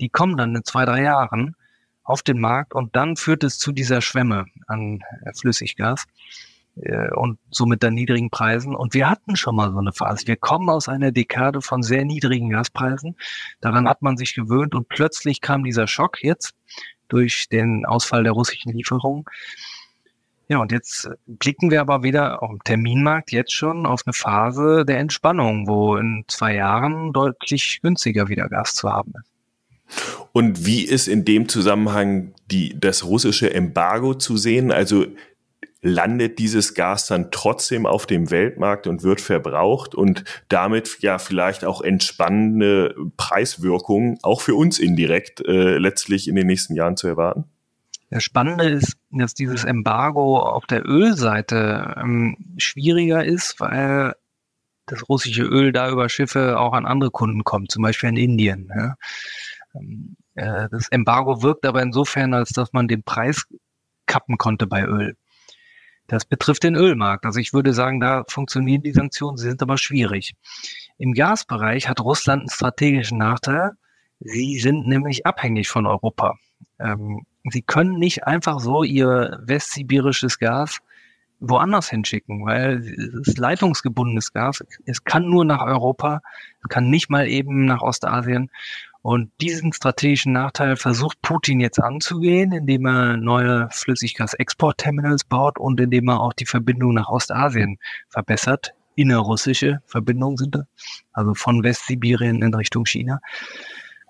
[0.00, 1.56] die kommen dann in zwei, drei Jahren
[2.04, 6.04] auf den Markt und dann führt es zu dieser Schwemme an äh, Flüssiggas
[6.76, 8.76] äh, und somit dann niedrigen Preisen.
[8.76, 10.26] Und wir hatten schon mal so eine Phase.
[10.26, 13.16] Wir kommen aus einer Dekade von sehr niedrigen Gaspreisen.
[13.60, 16.54] Daran hat man sich gewöhnt und plötzlich kam dieser Schock jetzt
[17.08, 19.28] durch den Ausfall der russischen Lieferung.
[20.48, 24.84] Ja, und jetzt blicken wir aber wieder auf dem Terminmarkt jetzt schon auf eine Phase
[24.84, 29.34] der Entspannung, wo in zwei Jahren deutlich günstiger wieder Gas zu haben ist.
[30.32, 34.72] Und wie ist in dem Zusammenhang die, das russische Embargo zu sehen?
[34.72, 35.06] Also
[35.84, 41.64] landet dieses Gas dann trotzdem auf dem Weltmarkt und wird verbraucht und damit ja vielleicht
[41.64, 47.44] auch entspannende Preiswirkungen auch für uns indirekt äh, letztlich in den nächsten Jahren zu erwarten?
[48.08, 54.14] Das Spannende ist, dass dieses Embargo auf der Ölseite ähm, schwieriger ist, weil
[54.86, 58.70] das russische Öl da über Schiffe auch an andere Kunden kommt, zum Beispiel in Indien.
[58.74, 58.94] Ja.
[59.74, 63.44] Ähm, äh, das Embargo wirkt aber insofern, als dass man den Preis
[64.06, 65.16] kappen konnte bei Öl.
[66.06, 67.24] Das betrifft den Ölmarkt.
[67.24, 70.34] Also ich würde sagen, da funktionieren die Sanktionen, sie sind aber schwierig.
[70.98, 73.72] Im Gasbereich hat Russland einen strategischen Nachteil.
[74.20, 76.36] Sie sind nämlich abhängig von Europa.
[76.78, 80.80] Ähm, sie können nicht einfach so ihr westsibirisches Gas
[81.40, 84.64] woanders hinschicken, weil es ist leitungsgebundenes Gas.
[84.86, 86.20] Es kann nur nach Europa,
[86.62, 88.50] es kann nicht mal eben nach Ostasien.
[89.04, 96.08] Und diesen strategischen Nachteil versucht Putin jetzt anzugehen, indem er neue Flüssiggas-Export-Terminals baut und indem
[96.08, 97.76] er auch die Verbindung nach Ostasien
[98.08, 98.72] verbessert.
[98.94, 100.64] Innerrussische Verbindungen sind das,
[101.12, 103.20] also von Westsibirien in Richtung China.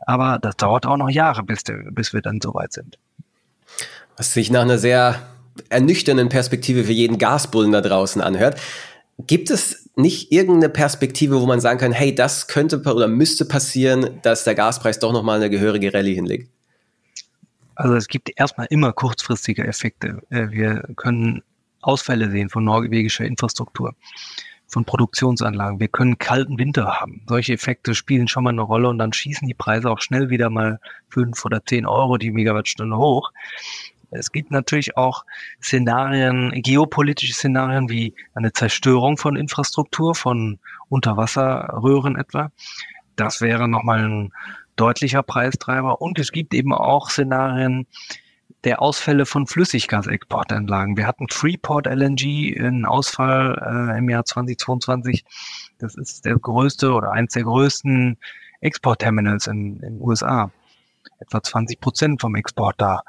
[0.07, 2.96] Aber das dauert auch noch Jahre, bis, bis wir dann soweit sind.
[4.16, 5.18] Was sich nach einer sehr
[5.70, 8.61] ernüchternden Perspektive für jeden Gasbullen da draußen anhört.
[9.18, 14.20] Gibt es nicht irgendeine Perspektive, wo man sagen kann, hey, das könnte oder müsste passieren,
[14.22, 16.50] dass der Gaspreis doch nochmal eine gehörige Rallye hinlegt?
[17.77, 20.22] Also es gibt erstmal immer kurzfristige Effekte.
[20.31, 21.42] Äh, wir können
[21.81, 23.94] Ausfälle sehen von norwegischer Infrastruktur,
[24.66, 25.81] von Produktionsanlagen.
[25.81, 27.22] Wir können kalten Winter haben.
[27.29, 30.50] Solche Effekte spielen schon mal eine Rolle und dann schießen die Preise auch schnell wieder
[30.50, 33.33] mal fünf oder zehn Euro die Megawattstunde hoch.
[34.14, 35.24] Es gibt natürlich auch
[35.62, 42.50] Szenarien, geopolitische Szenarien wie eine Zerstörung von Infrastruktur, von Unterwasserröhren etwa.
[43.16, 44.33] Das wäre nochmal ein
[44.77, 46.00] deutlicher Preistreiber.
[46.00, 47.87] Und es gibt eben auch Szenarien
[48.64, 50.96] der Ausfälle von Flüssiggasexportanlagen.
[50.96, 55.24] Wir hatten Freeport LNG in Ausfall äh, im Jahr 2022.
[55.79, 58.16] Das ist der größte oder eins der größten
[58.61, 60.50] Exportterminals in den USA.
[61.18, 63.03] Etwa 20 Prozent vom Export da.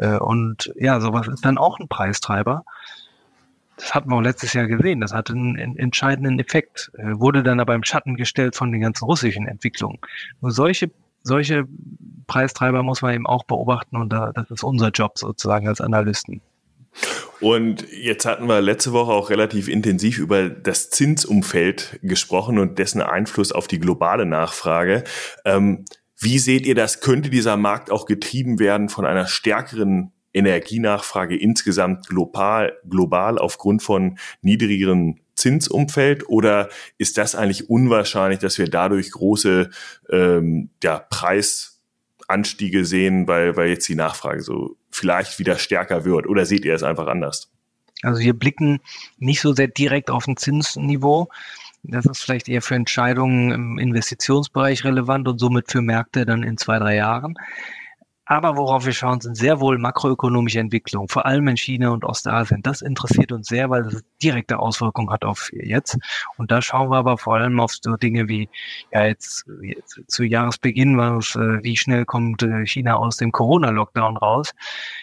[0.00, 2.64] Äh, und ja, sowas ist dann auch ein Preistreiber.
[3.76, 5.00] Das hatten wir auch letztes Jahr gesehen.
[5.00, 6.90] Das hatte einen, entscheidenden Effekt.
[6.98, 9.98] Äh, wurde dann aber im Schatten gestellt von den ganzen russischen Entwicklungen.
[10.40, 10.90] Nur solche,
[11.22, 11.66] solche
[12.26, 16.40] Preistreiber muss man eben auch beobachten und da, das ist unser Job sozusagen als Analysten.
[17.40, 23.00] Und jetzt hatten wir letzte Woche auch relativ intensiv über das Zinsumfeld gesprochen und dessen
[23.00, 25.04] Einfluss auf die globale Nachfrage.
[25.44, 25.84] Ähm,
[26.20, 27.00] wie seht ihr das?
[27.00, 34.18] Könnte dieser Markt auch getrieben werden von einer stärkeren Energienachfrage insgesamt global, global aufgrund von
[34.42, 39.70] niedrigeren Zinsumfeld oder ist das eigentlich unwahrscheinlich, dass wir dadurch große
[40.10, 46.28] ähm, ja, Preisanstiege sehen, weil, weil jetzt die Nachfrage so vielleicht wieder stärker wird?
[46.28, 47.50] Oder seht ihr es einfach anders?
[48.02, 48.80] Also wir blicken
[49.18, 51.28] nicht so sehr direkt auf ein Zinsniveau,
[51.82, 56.56] Das ist vielleicht eher für Entscheidungen im Investitionsbereich relevant und somit für Märkte dann in
[56.58, 57.34] zwei, drei Jahren.
[58.30, 62.62] Aber worauf wir schauen, sind sehr wohl makroökonomische Entwicklungen, vor allem in China und Ostasien.
[62.62, 65.98] Das interessiert uns sehr, weil das direkte Auswirkungen hat auf jetzt.
[66.36, 68.48] Und da schauen wir aber vor allem auf so Dinge wie,
[68.92, 73.32] ja, jetzt, jetzt zu Jahresbeginn war es, äh, wie schnell kommt äh, China aus dem
[73.32, 74.52] Corona-Lockdown raus.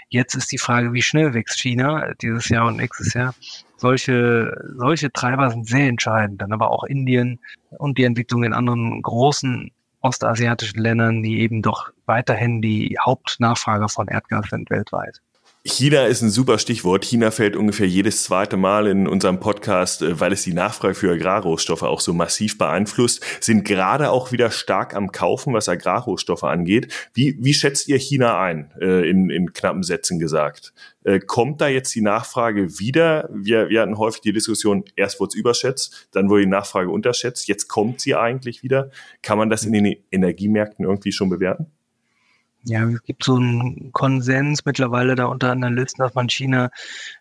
[0.07, 3.35] Jetzt ist die Frage, wie schnell wächst China dieses Jahr und nächstes Jahr.
[3.77, 6.41] Solche, solche Treiber sind sehr entscheidend.
[6.41, 9.71] Dann aber auch Indien und die Entwicklung in anderen großen
[10.01, 15.21] ostasiatischen Ländern, die eben doch weiterhin die Hauptnachfrager von Erdgas sind weltweit.
[15.69, 17.03] China ist ein super Stichwort.
[17.03, 21.11] China fällt ungefähr jedes zweite Mal in unserem Podcast, äh, weil es die Nachfrage für
[21.11, 26.93] Agrarrohstoffe auch so massiv beeinflusst, sind gerade auch wieder stark am Kaufen, was Agrarrohstoffe angeht.
[27.13, 30.73] Wie, wie schätzt ihr China ein, äh, in, in knappen Sätzen gesagt?
[31.07, 33.29] Äh, kommt da jetzt die Nachfrage wieder?
[33.31, 37.47] Wir, wir hatten häufig die Diskussion, erst wurde es überschätzt, dann wurde die Nachfrage unterschätzt,
[37.47, 38.91] jetzt kommt sie eigentlich wieder.
[39.21, 41.67] Kann man das in den Energiemärkten irgendwie schon bewerten?
[42.63, 46.71] Ja, es gibt so einen Konsens mittlerweile da unter Analysten, dass man China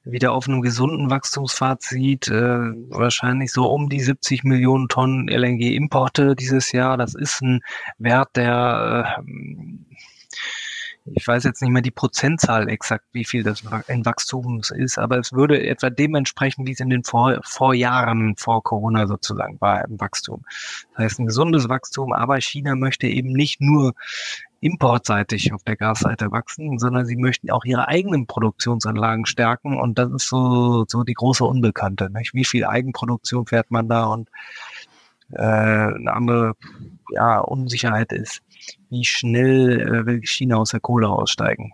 [0.02, 2.26] wieder auf einem gesunden Wachstumspfad sieht.
[2.26, 6.96] Äh, wahrscheinlich so um die 70 Millionen Tonnen LNG-Importe dieses Jahr.
[6.96, 7.60] Das ist ein
[7.98, 9.85] Wert, der äh,
[11.14, 15.18] ich weiß jetzt nicht mehr die Prozentzahl exakt, wie viel das in Wachstum ist, aber
[15.18, 20.00] es würde etwa dementsprechend, wie es in den Vor Vorjahren vor Corona sozusagen war im
[20.00, 20.44] Wachstum.
[20.94, 23.94] Das heißt ein gesundes Wachstum, aber China möchte eben nicht nur
[24.60, 30.10] importseitig auf der Gasseite wachsen, sondern sie möchten auch ihre eigenen Produktionsanlagen stärken und das
[30.10, 32.10] ist so, so die große Unbekannte.
[32.10, 32.34] Nicht?
[32.34, 34.28] Wie viel Eigenproduktion fährt man da und
[35.32, 36.54] äh, eine andere
[37.10, 38.42] ja, Unsicherheit ist,
[38.90, 41.72] wie schnell äh, will China aus der Kohle aussteigen.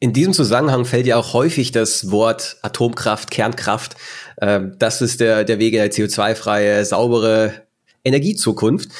[0.00, 3.96] In diesem Zusammenhang fällt ja auch häufig das Wort Atomkraft, Kernkraft.
[4.40, 7.62] Ähm, das ist der, der Weg in eine CO2-freie, saubere
[8.04, 8.90] Energiezukunft.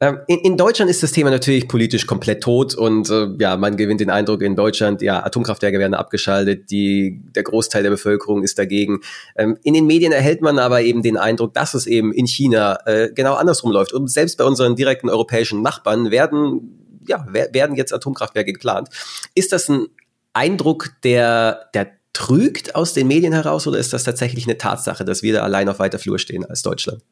[0.00, 3.76] Ähm, in, in, Deutschland ist das Thema natürlich politisch komplett tot und äh, ja, man
[3.76, 8.60] gewinnt den Eindruck in Deutschland, ja, Atomkraftwerke werden abgeschaltet, die, der Großteil der Bevölkerung ist
[8.60, 9.00] dagegen.
[9.34, 12.78] Ähm, in den Medien erhält man aber eben den Eindruck, dass es eben in China
[12.86, 13.92] äh, genau andersrum läuft.
[13.92, 18.90] Und selbst bei unseren direkten europäischen Nachbarn werden, ja, werden jetzt Atomkraftwerke geplant.
[19.34, 19.86] Ist das ein
[20.32, 25.24] Eindruck, der, der trügt aus den Medien heraus oder ist das tatsächlich eine Tatsache, dass
[25.24, 27.02] wir da allein auf weiter Flur stehen als Deutschland?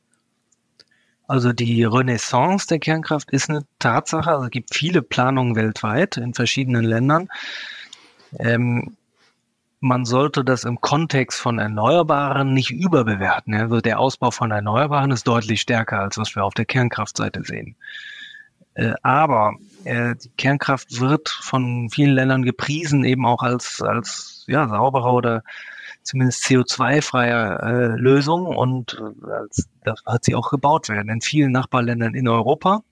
[1.28, 4.30] Also die Renaissance der Kernkraft ist eine Tatsache.
[4.30, 7.28] Also es gibt viele Planungen weltweit in verschiedenen Ländern.
[8.38, 8.96] Ähm,
[9.80, 13.54] man sollte das im Kontext von Erneuerbaren nicht überbewerten.
[13.54, 17.76] Also der Ausbau von Erneuerbaren ist deutlich stärker, als was wir auf der Kernkraftseite sehen.
[18.74, 19.54] Äh, aber
[19.84, 25.42] äh, die Kernkraft wird von vielen Ländern gepriesen, eben auch als, als ja, sauberer oder
[26.06, 29.46] zumindest CO2-freie äh, Lösung und äh,
[29.84, 32.82] das wird sie auch gebaut werden in vielen Nachbarländern in Europa,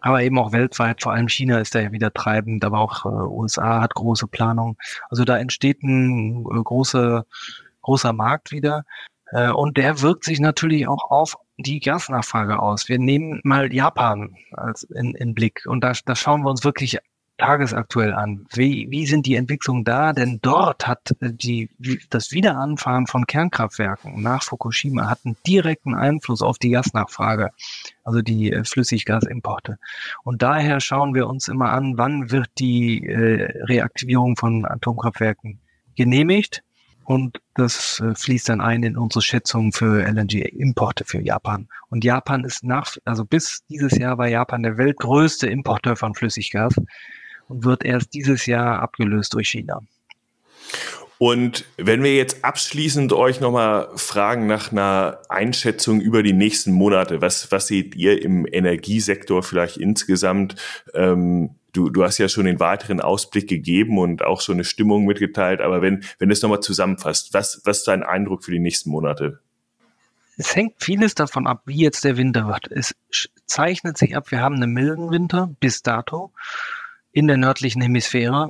[0.00, 1.02] aber eben auch weltweit.
[1.02, 4.76] Vor allem China ist da ja wieder treibend, aber auch äh, USA hat große Planungen.
[5.10, 7.26] Also da entsteht ein äh, große,
[7.82, 8.84] großer Markt wieder.
[9.32, 12.88] Äh, und der wirkt sich natürlich auch auf die Gasnachfrage aus.
[12.88, 16.98] Wir nehmen mal Japan als in, in Blick und da, da schauen wir uns wirklich
[17.38, 18.46] tagesaktuell an.
[18.52, 20.12] Wie, wie sind die Entwicklungen da?
[20.12, 21.70] Denn dort hat äh, die,
[22.10, 27.50] das Wiederanfahren von Kernkraftwerken nach Fukushima hat einen direkten Einfluss auf die Gasnachfrage,
[28.04, 29.78] also die äh, Flüssiggasimporte.
[30.24, 35.60] Und daher schauen wir uns immer an, wann wird die äh, Reaktivierung von Atomkraftwerken
[35.96, 36.62] genehmigt.
[37.04, 41.66] Und das äh, fließt dann ein in unsere Schätzungen für LNG-Importe für Japan.
[41.88, 46.74] Und Japan ist nach, also bis dieses Jahr war Japan der weltgrößte Importeur von Flüssiggas
[47.48, 49.82] und wird erst dieses Jahr abgelöst durch China.
[51.18, 57.20] Und wenn wir jetzt abschließend euch nochmal fragen nach einer Einschätzung über die nächsten Monate,
[57.20, 60.54] was, was seht ihr im Energiesektor vielleicht insgesamt?
[60.94, 65.06] Ähm, du, du hast ja schon den weiteren Ausblick gegeben und auch so eine Stimmung
[65.06, 68.60] mitgeteilt, aber wenn, wenn du es nochmal zusammenfasst, was, was ist dein Eindruck für die
[68.60, 69.40] nächsten Monate?
[70.36, 72.70] Es hängt vieles davon ab, wie jetzt der Winter wird.
[72.70, 72.94] Es
[73.46, 76.30] zeichnet sich ab, wir haben einen milden Winter bis dato
[77.12, 78.48] in der nördlichen Hemisphäre,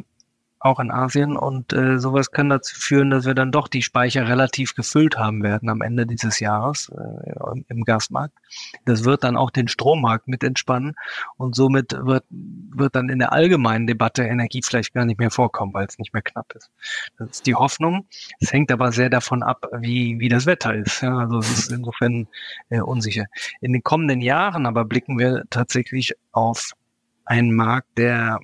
[0.61, 1.37] auch in Asien.
[1.37, 5.43] Und äh, sowas kann dazu führen, dass wir dann doch die Speicher relativ gefüllt haben
[5.43, 8.35] werden am Ende dieses Jahres äh, im Gasmarkt.
[8.85, 10.95] Das wird dann auch den Strommarkt mit entspannen
[11.37, 15.75] und somit wird, wird dann in der allgemeinen Debatte Energie vielleicht gar nicht mehr vorkommen,
[15.75, 16.71] weil es nicht mehr knapp ist.
[17.19, 18.07] Das ist die Hoffnung.
[18.41, 21.03] Es hängt aber sehr davon ab, wie, wie das Wetter ist.
[21.03, 22.27] Ja, also es ist insofern
[22.71, 23.27] äh, unsicher.
[23.61, 26.73] In den kommenden Jahren aber blicken wir tatsächlich auf
[27.29, 28.41] einen Markt, der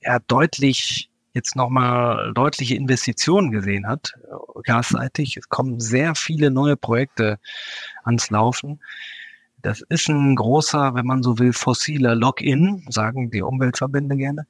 [0.00, 4.14] ja deutlich jetzt nochmal deutliche Investitionen gesehen hat,
[4.64, 5.36] gasseitig.
[5.36, 7.38] Es kommen sehr viele neue Projekte
[8.04, 8.80] ans Laufen.
[9.62, 14.46] Das ist ein großer, wenn man so will, fossiler Login, sagen die Umweltverbände gerne.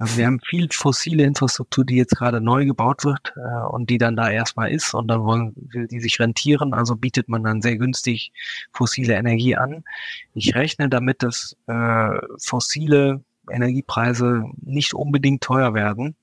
[0.00, 3.98] Also wir haben viel fossile Infrastruktur, die jetzt gerade neu gebaut wird äh, und die
[3.98, 7.62] dann da erstmal ist und dann wollen, will die sich rentieren, also bietet man dann
[7.62, 8.32] sehr günstig
[8.72, 9.82] fossile Energie an.
[10.34, 16.14] Ich rechne damit, dass äh, fossile Energiepreise nicht unbedingt teuer werden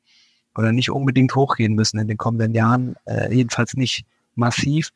[0.55, 4.05] oder nicht unbedingt hochgehen müssen in den kommenden Jahren, äh, jedenfalls nicht
[4.37, 4.91] massiv.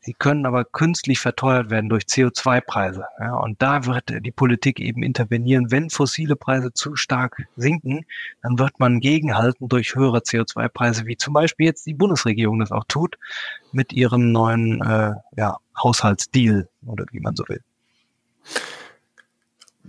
[0.00, 3.04] Sie können aber künstlich verteuert werden durch CO2-Preise.
[3.18, 5.70] Ja, und da wird die Politik eben intervenieren.
[5.70, 8.06] Wenn fossile Preise zu stark sinken,
[8.42, 12.84] dann wird man gegenhalten durch höhere CO2-Preise, wie zum Beispiel jetzt die Bundesregierung das auch
[12.88, 13.18] tut
[13.72, 17.62] mit ihrem neuen äh, ja, Haushaltsdeal oder wie man so will.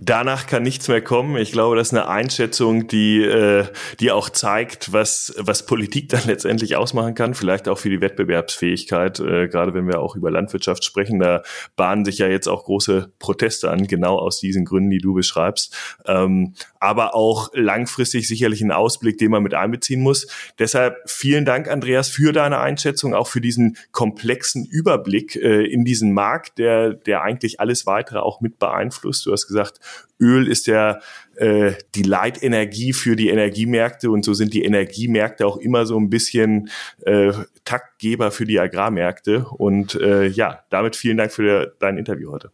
[0.04, 1.36] Danach kann nichts mehr kommen.
[1.36, 3.66] Ich glaube, das ist eine Einschätzung, die, äh,
[4.00, 9.20] die auch zeigt, was, was Politik dann letztendlich ausmachen kann, vielleicht auch für die Wettbewerbsfähigkeit,
[9.20, 11.20] äh, gerade wenn wir auch über Landwirtschaft sprechen.
[11.20, 11.42] Da
[11.76, 15.76] bahnen sich ja jetzt auch große Proteste an, genau aus diesen Gründen, die du beschreibst.
[16.04, 20.26] Ähm, aber auch langfristig sicherlich ein Ausblick, den man mit einbeziehen muss.
[20.58, 26.12] Deshalb vielen Dank, Andreas, für deine Einschätzung, auch für diesen komplexen Überblick äh, in diesen
[26.12, 29.26] Markt, der, der eigentlich alles weitere auch mit beeinflusst.
[29.26, 29.78] Du hast gesagt,
[30.20, 31.00] Öl ist ja
[31.36, 36.10] äh, die Leitenergie für die Energiemärkte und so sind die Energiemärkte auch immer so ein
[36.10, 36.70] bisschen
[37.04, 37.32] äh,
[37.64, 39.46] Taktgeber für die Agrarmärkte.
[39.46, 42.50] Und äh, ja, damit vielen Dank für dein Interview heute.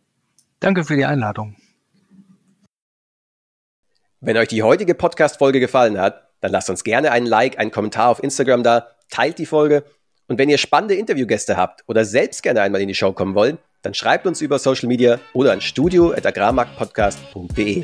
[0.61, 1.57] Danke für die Einladung.
[4.21, 8.09] Wenn euch die heutige Podcast-Folge gefallen hat, dann lasst uns gerne einen Like, einen Kommentar
[8.09, 9.85] auf Instagram da, teilt die Folge
[10.29, 13.59] und wenn ihr spannende Interviewgäste habt oder selbst gerne einmal in die Show kommen wollt,
[13.83, 17.83] dann schreibt uns über Social Media oder an studio.agrarmarktpodcast.de.